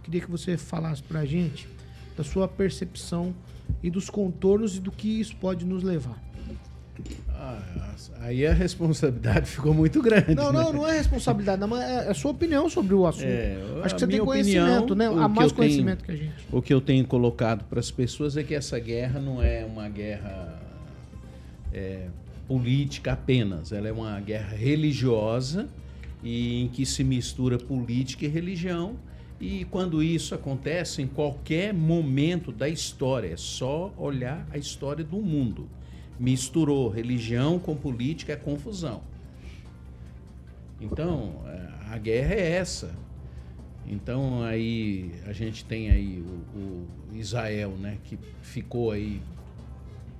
[0.04, 1.68] queria que você falasse pra gente
[2.16, 3.34] da sua percepção
[3.82, 6.22] e dos contornos e do que isso pode nos levar.
[7.42, 7.58] Ah,
[8.20, 10.34] aí a responsabilidade ficou muito grande.
[10.34, 10.78] Não, não, né?
[10.78, 13.24] não é responsabilidade, não, é a sua opinião sobre o assunto.
[13.24, 15.06] É, Acho que você tem conhecimento, opinião, né?
[15.22, 16.44] Há o que mais eu conhecimento tenho- que a gente.
[16.52, 19.88] O que eu tenho colocado para as pessoas é que essa guerra não é uma
[19.88, 20.60] guerra
[21.72, 22.08] é,
[22.46, 25.66] política apenas, ela é uma guerra religiosa
[26.22, 28.96] e em que se mistura política e religião.
[29.40, 35.16] E quando isso acontece em qualquer momento da história, é só olhar a história do
[35.16, 35.66] mundo.
[36.20, 39.02] Misturou religião com política é confusão.
[40.80, 41.42] Então,
[41.90, 42.94] a guerra é essa.
[43.86, 46.22] Então aí a gente tem aí
[46.54, 49.20] o, o Israel, né, que ficou aí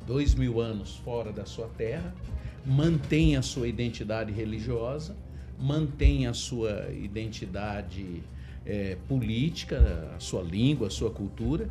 [0.04, 2.12] dois mil anos fora da sua terra,
[2.66, 5.14] mantém a sua identidade religiosa,
[5.56, 8.22] mantém a sua identidade
[8.66, 11.68] eh, política, a sua língua, a sua cultura,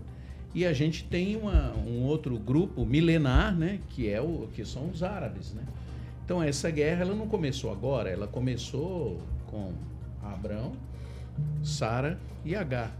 [0.54, 4.90] e a gente tem uma- um outro grupo milenar, né, que é o que são
[4.90, 5.64] os árabes, né?
[6.26, 9.74] Então essa guerra ela não começou agora, ela começou com
[10.22, 10.74] Abraão,
[11.64, 12.92] Sara e H.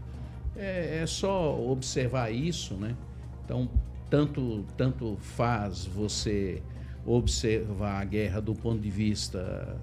[0.56, 2.96] É, é só observar isso, né?
[3.44, 3.68] Então,
[4.08, 6.60] tanto, tanto faz você
[7.06, 9.76] observar a guerra do ponto de vista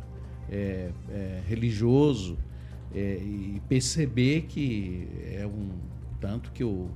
[0.50, 2.38] é, é, religioso
[2.94, 5.70] é, e perceber que é um
[6.20, 6.90] tanto que o,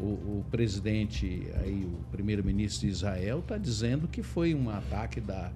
[0.00, 5.52] o, o presidente aí o primeiro-ministro de Israel está dizendo que foi um ataque da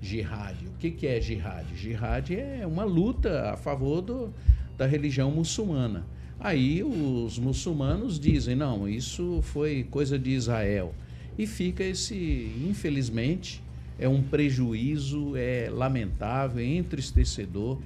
[0.00, 0.56] jihad.
[0.66, 1.66] O que, que é jihad?
[1.74, 4.32] Jihad é uma luta a favor do,
[4.76, 6.06] da religião muçulmana.
[6.38, 10.94] Aí os muçulmanos dizem, não, isso foi coisa de Israel.
[11.38, 13.62] E fica esse, infelizmente,
[13.98, 17.78] é um prejuízo, é lamentável, é entristecedor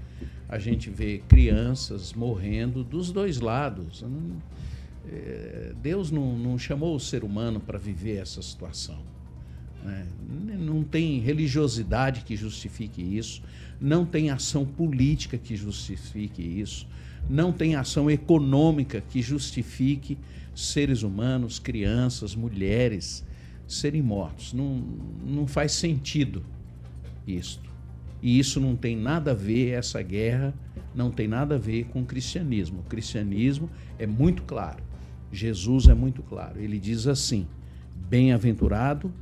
[0.49, 4.05] a gente ver crianças morrendo dos dois lados.
[5.13, 9.03] É, Deus não, não chamou o ser humano para viver essa situação.
[9.83, 10.07] né?
[10.59, 13.43] Não tem religiosidade que justifique isso,
[13.81, 16.87] não tem ação política que justifique isso,
[17.29, 20.17] não tem ação econômica que justifique
[20.55, 23.25] seres humanos, crianças, mulheres
[23.67, 24.53] serem mortos.
[24.53, 24.85] Não,
[25.27, 26.45] não faz sentido
[27.27, 27.69] isto.
[28.23, 30.55] E isso não tem nada a ver, essa guerra
[30.95, 32.81] não tem nada a ver com o cristianismo.
[32.81, 34.90] O cristianismo é muito claro.
[35.33, 36.61] Jesus é muito claro.
[36.61, 37.47] Ele diz assim:
[38.09, 39.13] Bem-aventurado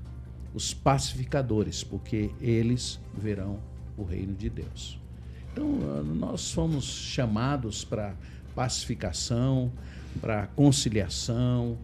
[0.54, 3.58] os pacificadores, porque eles verão
[3.96, 4.98] o reino de Deus.
[5.52, 5.68] Então,
[6.04, 8.14] nós fomos chamados para
[8.54, 9.72] pacificação,
[10.20, 11.76] para conciliação,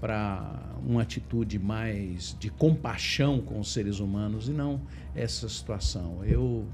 [0.00, 4.80] para uma atitude mais de compaixão com os seres humanos e não
[5.14, 6.24] essa situação.
[6.24, 6.66] Eu,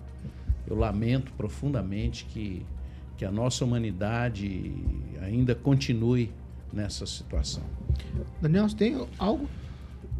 [0.67, 2.65] eu lamento profundamente que,
[3.17, 4.73] que a nossa humanidade
[5.21, 6.33] ainda continue
[6.73, 7.63] nessa situação.
[8.41, 9.49] Daniel, você tem algo?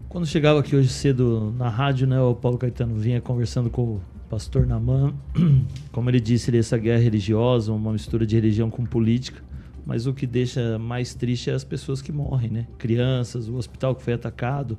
[0.09, 4.01] Quando chegava aqui hoje cedo na rádio, né, o Paulo Caetano vinha conversando com o
[4.29, 5.15] pastor Naman.
[5.93, 9.43] Como ele disse, ele, essa guerra religiosa, uma mistura de religião com política.
[9.85, 12.67] Mas o que deixa mais triste é as pessoas que morrem, né?
[12.79, 14.79] Crianças, o hospital que foi atacado.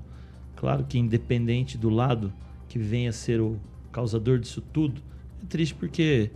[0.55, 2.33] Claro que independente do lado
[2.67, 3.57] que venha a ser o
[3.91, 5.01] causador disso tudo,
[5.41, 6.31] é triste porque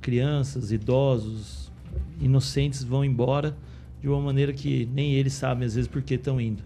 [0.00, 1.70] crianças, idosos,
[2.20, 3.56] inocentes vão embora
[4.00, 6.62] de uma maneira que nem eles sabem às vezes por que estão indo.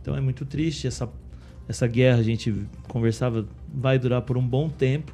[0.00, 1.08] Então é muito triste essa
[1.68, 2.54] essa guerra, a gente
[2.88, 5.12] conversava, vai durar por um bom tempo.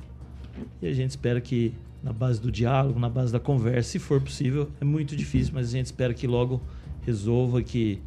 [0.80, 1.72] E a gente espera que
[2.02, 5.68] na base do diálogo, na base da conversa, se for possível, é muito difícil, mas
[5.68, 6.60] a gente espera que logo
[7.02, 8.00] resolva que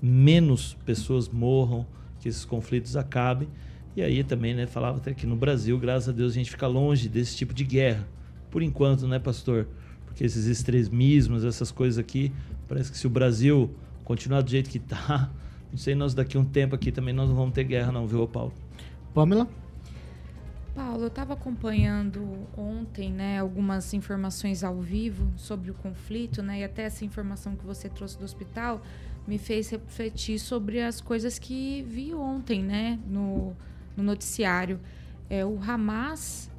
[0.00, 1.86] menos pessoas morram,
[2.20, 3.48] que esses conflitos acabem.
[3.94, 6.66] E aí também, né, falava até que no Brasil, graças a Deus, a gente fica
[6.66, 8.08] longe desse tipo de guerra.
[8.50, 9.68] Por enquanto, né, pastor?
[10.12, 12.30] Porque esses extremismos, essas coisas aqui,
[12.68, 13.70] parece que se o Brasil
[14.04, 15.30] continuar do jeito que está,
[15.72, 18.06] não sei, nós daqui a um tempo aqui também nós não vamos ter guerra não,
[18.06, 18.52] viu, Paulo?
[19.14, 19.48] Pamela?
[20.74, 26.64] Paulo, eu estava acompanhando ontem, né, algumas informações ao vivo sobre o conflito, né, e
[26.64, 28.82] até essa informação que você trouxe do hospital
[29.26, 33.56] me fez refletir sobre as coisas que vi ontem, né, no,
[33.96, 34.78] no noticiário.
[35.30, 36.50] É, o Hamas,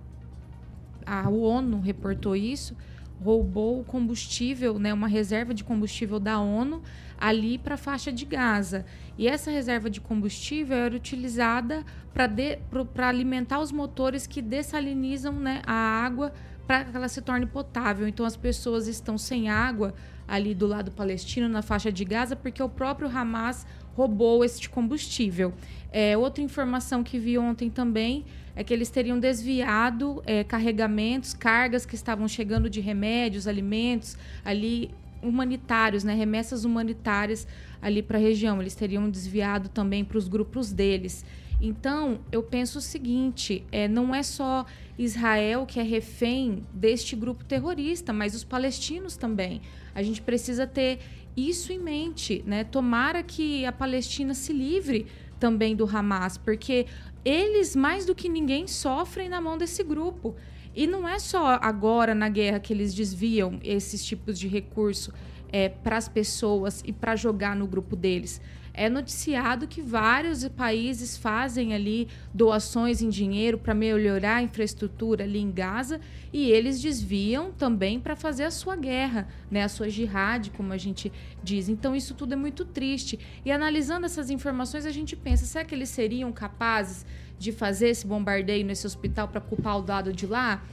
[1.05, 2.75] a ONU reportou isso,
[3.21, 6.81] roubou o combustível, né, uma reserva de combustível da ONU
[7.17, 8.85] ali para a faixa de Gaza.
[9.17, 15.73] E essa reserva de combustível era utilizada para alimentar os motores que dessalinizam né, a
[15.73, 16.33] água
[16.67, 18.07] para que ela se torne potável.
[18.07, 19.93] Então as pessoas estão sem água
[20.27, 25.53] ali do lado palestino, na faixa de Gaza, porque o próprio Hamas roubou este combustível.
[25.91, 28.25] É, outra informação que vi ontem também
[28.55, 34.91] é que eles teriam desviado é, carregamentos, cargas que estavam chegando de remédios, alimentos ali
[35.21, 37.47] humanitários, né, remessas humanitárias
[37.81, 38.61] ali para a região.
[38.61, 41.25] Eles teriam desviado também para os grupos deles.
[41.61, 44.65] Então, eu penso o seguinte: é, não é só
[44.97, 49.61] Israel que é refém deste grupo terrorista, mas os palestinos também.
[49.95, 50.99] A gente precisa ter
[51.35, 52.63] isso em mente, né?
[52.63, 55.07] Tomara que a Palestina se livre
[55.39, 56.85] também do Hamas, porque
[57.25, 60.35] eles, mais do que ninguém, sofrem na mão desse grupo.
[60.75, 65.13] E não é só agora na guerra que eles desviam esses tipos de recurso
[65.51, 68.41] é, para as pessoas e para jogar no grupo deles.
[68.73, 75.37] É noticiado que vários países fazem ali doações em dinheiro para melhorar a infraestrutura ali
[75.37, 76.01] em Gaza
[76.31, 80.77] e eles desviam também para fazer a sua guerra, né, a sua jihad, como a
[80.77, 81.13] gente
[81.43, 81.69] diz.
[81.69, 83.19] Então isso tudo é muito triste.
[83.45, 87.05] E analisando essas informações, a gente pensa, será que eles seriam capazes
[87.37, 90.63] de fazer esse bombardeio nesse hospital para culpar o lado de lá?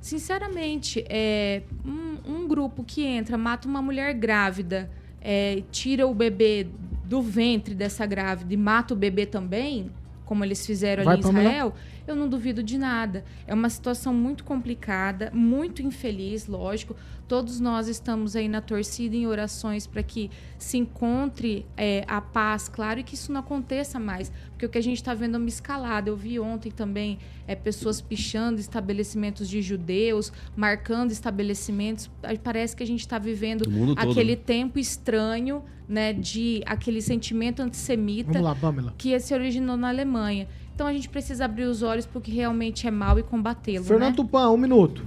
[0.00, 4.90] Sinceramente, é, um, um, grupo que entra, mata uma mulher grávida,
[5.20, 6.66] é, tira o bebê
[7.04, 9.90] do ventre dessa grávida e mata o bebê também,
[10.24, 11.74] como eles fizeram Vai, ali em Israel,
[12.06, 13.24] eu não duvido de nada.
[13.46, 16.94] É uma situação muito complicada, muito infeliz, lógico.
[17.26, 22.68] Todos nós estamos aí na torcida em orações para que se encontre é, a paz,
[22.68, 24.30] claro, e que isso não aconteça mais.
[24.50, 26.10] Porque o que a gente está vendo é uma escalada.
[26.10, 32.10] Eu vi ontem também é, pessoas pichando estabelecimentos de judeus, marcando estabelecimentos.
[32.42, 33.62] Parece que a gente está vivendo
[33.96, 34.44] aquele todo, né?
[34.44, 38.56] tempo estranho, né, de aquele sentimento antissemita lá,
[38.96, 40.48] que se originou na Alemanha.
[40.74, 43.84] Então a gente precisa abrir os olhos para o que realmente é mal e combatê-lo.
[43.84, 44.16] Fernando né?
[44.16, 45.06] Tupan, um minuto.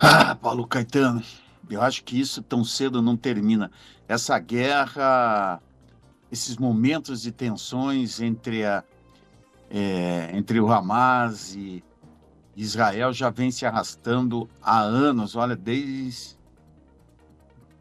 [0.00, 1.22] Ah, Paulo Caetano,
[1.68, 3.70] eu acho que isso tão cedo não termina.
[4.08, 5.60] Essa guerra,
[6.32, 8.82] esses momentos de tensões entre, a,
[9.68, 11.84] é, entre o Hamas e
[12.56, 15.36] Israel já vem se arrastando há anos.
[15.36, 16.38] Olha, desde.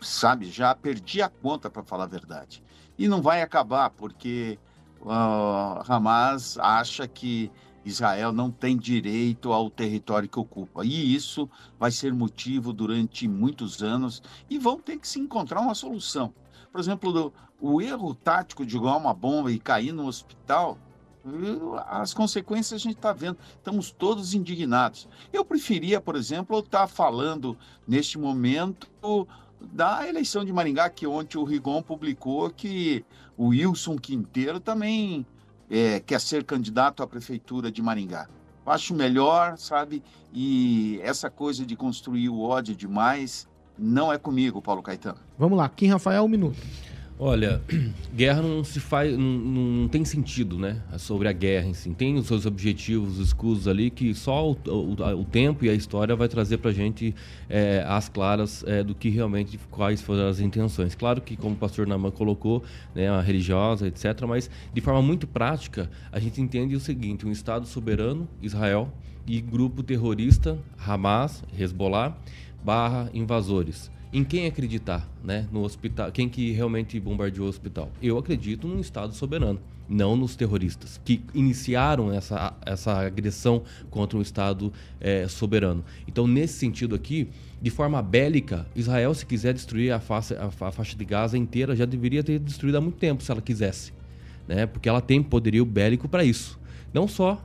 [0.01, 2.61] Sabe, já perdi a conta, para falar a verdade.
[2.97, 4.59] E não vai acabar, porque
[5.07, 7.51] uh, Hamas acha que
[7.85, 10.85] Israel não tem direito ao território que ocupa.
[10.85, 11.49] E isso
[11.79, 16.33] vai ser motivo durante muitos anos e vão ter que se encontrar uma solução.
[16.71, 20.77] Por exemplo, o erro tático de jogar uma bomba e cair no hospital,
[21.87, 23.37] as consequências a gente está vendo.
[23.55, 25.07] Estamos todos indignados.
[25.31, 28.87] Eu preferia, por exemplo, estar falando neste momento
[29.59, 33.03] da eleição de Maringá, que ontem o Rigon publicou que
[33.37, 35.25] o Wilson Quinteiro também
[35.69, 38.27] é, quer ser candidato à prefeitura de Maringá.
[38.65, 40.03] Eu acho melhor, sabe?
[40.33, 45.19] E essa coisa de construir o ódio demais não é comigo, Paulo Caetano.
[45.37, 46.57] Vamos lá, Kim Rafael, um minuto.
[47.19, 47.63] Olha,
[48.15, 50.83] guerra não se faz, não, não, tem sentido, né?
[50.99, 51.71] Sobre a guerra.
[51.97, 55.73] Tem os seus objetivos, os escudos ali que só o, o, o tempo e a
[55.73, 57.15] história vai trazer pra gente
[57.49, 60.93] é, as claras é, do que realmente, quais foram as intenções.
[60.93, 62.63] Claro que, como o pastor Naman colocou,
[62.93, 67.31] né, a religiosa, etc., mas de forma muito prática, a gente entende o seguinte: um
[67.31, 68.93] Estado soberano, Israel,
[69.25, 72.15] e grupo terrorista, Hamas, Hezbollah,
[72.63, 75.47] barra invasores em quem acreditar, né?
[75.51, 77.91] No hospital, quem que realmente bombardeou o hospital?
[78.01, 83.61] Eu acredito num Estado soberano, não nos terroristas que iniciaram essa, essa agressão
[83.91, 85.85] contra um Estado é, soberano.
[86.07, 87.29] Então, nesse sentido aqui,
[87.61, 91.75] de forma bélica, Israel, se quiser destruir a faixa, a, a faixa de Gaza inteira,
[91.75, 93.93] já deveria ter destruído há muito tempo, se ela quisesse,
[94.47, 94.65] né?
[94.65, 96.59] Porque ela tem poderio bélico para isso.
[96.91, 97.39] Não só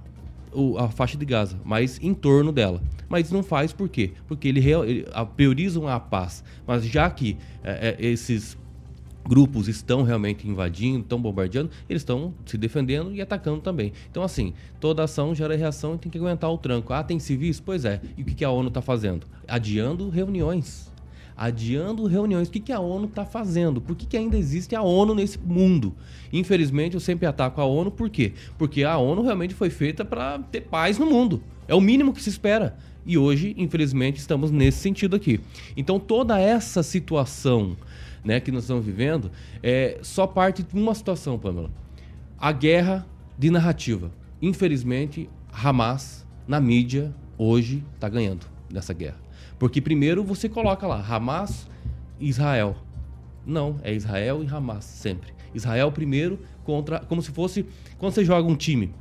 [0.53, 2.83] o, a faixa de Gaza, mas em torno dela.
[3.09, 4.13] Mas não faz por quê?
[4.27, 6.45] Porque ele, ele priorizam a paz.
[6.67, 8.57] Mas já que é, é, esses
[9.25, 13.93] grupos estão realmente invadindo, estão bombardeando, eles estão se defendendo e atacando também.
[14.11, 16.93] Então, assim, toda ação gera reação e tem que aguentar o tranco.
[16.93, 17.61] Ah, tem civis?
[17.61, 18.01] Pois é.
[18.17, 19.27] E o que a ONU está fazendo?
[19.47, 20.92] Adiando reuniões
[21.43, 22.47] adiando reuniões.
[22.47, 23.81] O que, que a ONU está fazendo?
[23.81, 25.93] Por que, que ainda existe a ONU nesse mundo?
[26.33, 28.35] Infelizmente, eu sempre ataco a ONU, por quê?
[28.57, 31.43] Porque a ONU realmente foi feita para ter paz no mundo.
[31.67, 32.77] É o mínimo que se espera.
[33.05, 35.41] E hoje, infelizmente, estamos nesse sentido aqui.
[35.77, 37.77] Então, toda essa situação
[38.25, 39.29] né, que nós estamos vivendo
[39.61, 41.73] é só parte de uma situação, Pamela.
[42.39, 43.05] A guerra
[43.37, 44.13] de narrativa.
[44.41, 49.22] Infelizmente, Hamas, na mídia, hoje, está ganhando nessa guerra.
[49.63, 51.69] Porque primeiro você coloca lá, Hamas
[52.19, 52.75] Israel.
[53.47, 55.33] Não, é Israel e Hamas, sempre.
[55.55, 56.99] Israel primeiro contra.
[56.99, 57.65] Como se fosse.
[57.97, 58.93] Quando você joga um time,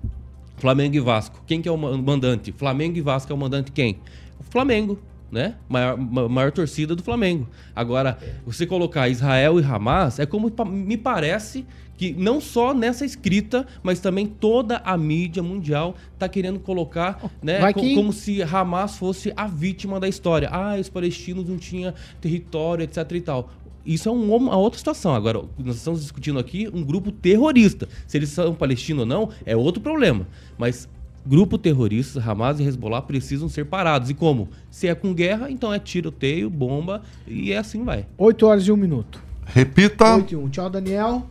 [0.58, 1.42] Flamengo e Vasco.
[1.48, 2.52] Quem que é o mandante?
[2.52, 4.02] Flamengo e Vasco é o mandante quem?
[4.40, 5.00] O Flamengo,
[5.32, 5.56] né?
[5.70, 7.48] Maior, maior torcida do Flamengo.
[7.76, 11.66] Agora, você colocar Israel e Hamas é como me parece
[11.98, 17.72] que não só nessa escrita, mas também toda a mídia mundial está querendo colocar, né,
[17.74, 17.94] que...
[17.94, 20.50] como se Hamas fosse a vítima da história.
[20.52, 23.52] Ah, os palestinos não tinham território, etc e tal.
[23.86, 25.14] Isso é um, uma outra situação.
[25.14, 27.88] Agora, nós estamos discutindo aqui um grupo terrorista.
[28.08, 30.28] Se eles são palestinos ou não, é outro problema.
[30.58, 30.90] Mas
[31.26, 34.10] grupo terroristas, Hamas e Hezbollah, precisam ser parados.
[34.10, 34.50] E como?
[34.70, 38.06] Se é com guerra, então é tiroteio, bomba e é assim vai.
[38.18, 39.22] 8 horas e 1 minuto.
[39.46, 40.16] Repita.
[40.16, 40.50] 8 e 1.
[40.50, 41.28] Tchau, Daniel.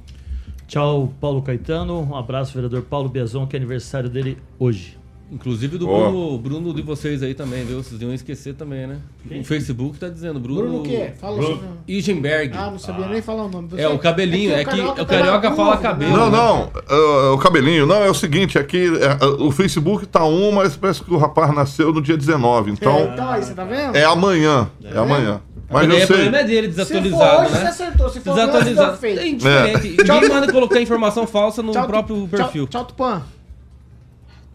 [0.66, 2.00] Tchau, Paulo Caetano.
[2.00, 4.99] Um abraço, vereador Paulo Biazon, que é aniversário dele hoje.
[5.32, 7.80] Inclusive do Bruno, Bruno de vocês aí também, viu?
[7.80, 8.98] Vocês iam esquecer também, né?
[9.28, 9.40] Quem?
[9.42, 10.62] O Facebook tá dizendo, Bruno.
[10.62, 11.12] Bruno o quê?
[11.20, 11.78] Fala Bruno.
[11.86, 12.52] Igenberg.
[12.56, 13.08] Ah, não sabia ah.
[13.08, 13.68] nem falar o nome.
[13.68, 13.82] Você...
[13.82, 14.52] É, o cabelinho.
[14.52, 16.16] É que, é que o carioca, fala cabelo.
[16.16, 16.36] Não, né?
[16.36, 16.62] não.
[16.64, 17.86] Uh, o cabelinho.
[17.86, 21.16] Não, é o seguinte: é que uh, o Facebook tá um, mas parece que o
[21.16, 22.72] rapaz nasceu no dia 19.
[22.72, 22.98] Então.
[22.98, 23.96] É, então aí, você tá vendo?
[23.96, 24.68] É amanhã.
[24.82, 25.40] É, é amanhã.
[25.70, 26.02] Mas eu sei.
[26.02, 27.60] O problema é dele, desatualizado, se for, né?
[27.60, 28.08] Você acertou.
[28.08, 29.06] Se for desatualizado.
[29.06, 29.96] É indiferente.
[30.00, 30.12] É.
[30.12, 32.66] Ninguém manda colocar informação falsa no tchau, próprio perfil.
[32.66, 33.22] Tchau, tchau Tupã.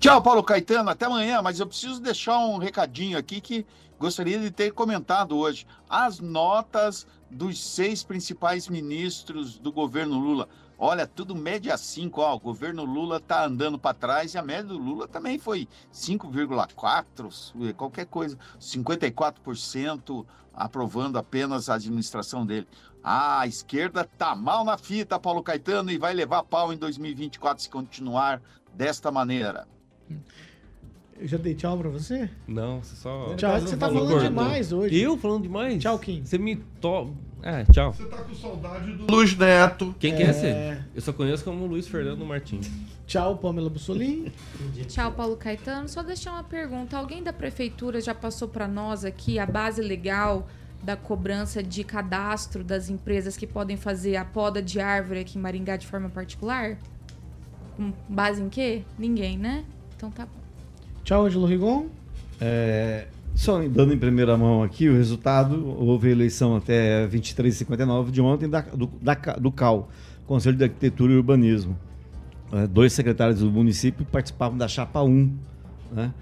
[0.05, 3.65] Tchau, Paulo Caetano, até amanhã, mas eu preciso deixar um recadinho aqui que
[3.97, 5.65] gostaria de ter comentado hoje.
[5.89, 10.47] As notas dos seis principais ministros do governo Lula.
[10.77, 14.65] Olha, tudo média 5, ó, o governo Lula tá andando para trás e a média
[14.65, 22.67] do Lula também foi 5,4, qualquer coisa, 54% aprovando apenas a administração dele.
[23.03, 27.71] A esquerda tá mal na fita, Paulo Caetano, e vai levar pau em 2024 se
[27.71, 28.39] continuar
[28.71, 29.67] desta maneira.
[31.17, 32.29] Eu já dei tchau pra você?
[32.45, 33.33] Não, você só.
[33.35, 34.99] Tchau, você tá falando demais hoje.
[34.99, 35.81] Eu falando demais?
[35.81, 36.25] Tchau, Kim.
[36.25, 37.13] Você me to...
[37.41, 37.93] É, tchau.
[37.93, 39.95] Você tá com saudade do Luiz Neto.
[39.97, 40.17] Quem é...
[40.17, 40.83] que é esse?
[40.93, 42.69] Eu só conheço como Luiz Fernando Martins.
[43.07, 44.33] Tchau, Pamela Bussolini.
[44.87, 45.87] Tchau, Paulo Caetano.
[45.87, 46.97] Só deixar uma pergunta.
[46.97, 50.47] Alguém da prefeitura já passou para nós aqui a base legal
[50.83, 55.41] da cobrança de cadastro das empresas que podem fazer a poda de árvore aqui em
[55.41, 56.77] Maringá de forma particular?
[57.77, 58.83] Com base em quê?
[58.97, 59.63] Ninguém, né?
[59.95, 60.31] Então tá bom.
[61.03, 61.87] Tchau, Angelo Rigon.
[62.39, 68.49] É, só dando em primeira mão aqui o resultado, houve eleição até 23h59 de ontem
[68.49, 69.89] da, do, da, do CAL,
[70.25, 71.77] Conselho de Arquitetura e Urbanismo.
[72.51, 75.37] É, dois secretários do município participavam da chapa 1.
[75.91, 76.13] Né?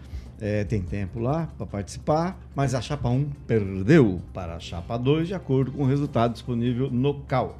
[0.41, 5.27] É, tem tempo lá para participar, mas a chapa 1 perdeu para a chapa 2,
[5.27, 7.57] de acordo com o resultado disponível no CAL.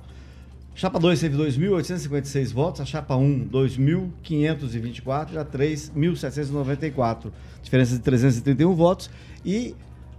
[0.76, 7.32] Chapa 2 teve 2.856 votos, a chapa 1, 2.524 e a 3, 1.794.
[7.62, 9.10] Diferença de 331 votos.
[9.46, 9.76] E,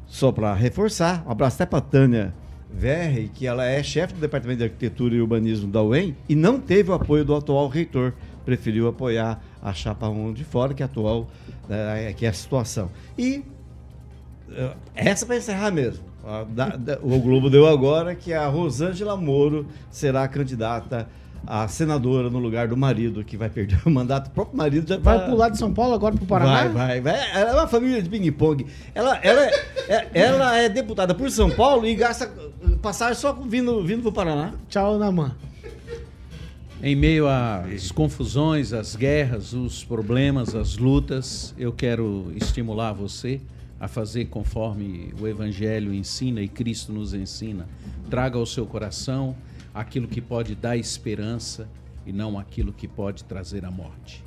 [0.07, 2.35] só para reforçar, um abraço até para Tânia
[2.73, 6.61] Verre, que ela é chefe do Departamento de Arquitetura e Urbanismo da UEM e não
[6.61, 8.13] teve o apoio do atual reitor.
[8.45, 11.29] Preferiu apoiar a chapa 1 de fora, que é a atual,
[11.69, 12.91] é, que é a situação.
[13.17, 13.45] E
[14.51, 16.05] eh, essa para encerrar mesmo.
[16.49, 21.07] Da, da, o Globo deu agora que a Rosângela Moro será candidata
[21.47, 24.29] a senadora no lugar do marido que vai perder o mandato.
[24.29, 25.27] O próprio marido já vai tá...
[25.27, 26.69] pular de São Paulo agora para o Paraná?
[26.69, 27.31] Vai, vai, vai.
[27.39, 28.67] Ela é uma família de ping-pong.
[28.95, 29.43] Ela, ela,
[29.87, 32.31] é, ela é deputada por São Paulo e gasta
[32.81, 34.55] passagem só vindo, vindo para o Paraná.
[34.69, 35.37] Tchau, Naman.
[36.83, 43.41] Em meio às confusões, às guerras, os problemas, as lutas, eu quero estimular você
[43.85, 47.69] a fazer conforme o Evangelho ensina e Cristo nos ensina.
[48.09, 49.37] Traga ao seu coração
[49.75, 51.69] aquilo que pode dar esperança
[52.07, 54.25] e não aquilo que pode trazer a morte.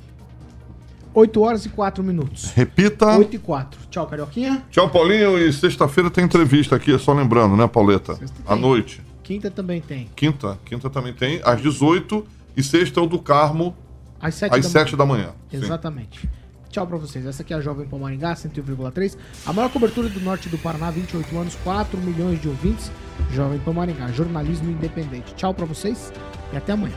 [1.12, 2.52] 8 horas e 4 minutos.
[2.52, 3.18] Repita.
[3.18, 3.80] 8 e 4.
[3.90, 4.64] Tchau, Carioquinha.
[4.70, 5.36] Tchau, Paulinho.
[5.36, 8.16] E sexta-feira tem entrevista aqui, só lembrando, né, Pauleta?
[8.46, 9.02] À noite.
[9.24, 10.08] Quinta também tem.
[10.14, 10.56] Quinta.
[10.64, 12.24] Quinta também tem, às 18
[12.56, 13.76] e sexta é o do Carmo,
[14.20, 15.30] às 7, às da, 7 da manhã.
[15.52, 16.20] Exatamente.
[16.20, 16.28] Sim.
[16.70, 17.24] Tchau pra vocês.
[17.26, 19.16] Essa aqui é a Jovem Pan Maringá, 101,3.
[19.46, 22.90] A maior cobertura do norte do Paraná, 28 anos, 4 milhões de ouvintes.
[23.32, 25.34] Jovem Pan Maringá, jornalismo independente.
[25.34, 26.12] Tchau pra vocês
[26.52, 26.96] e até amanhã.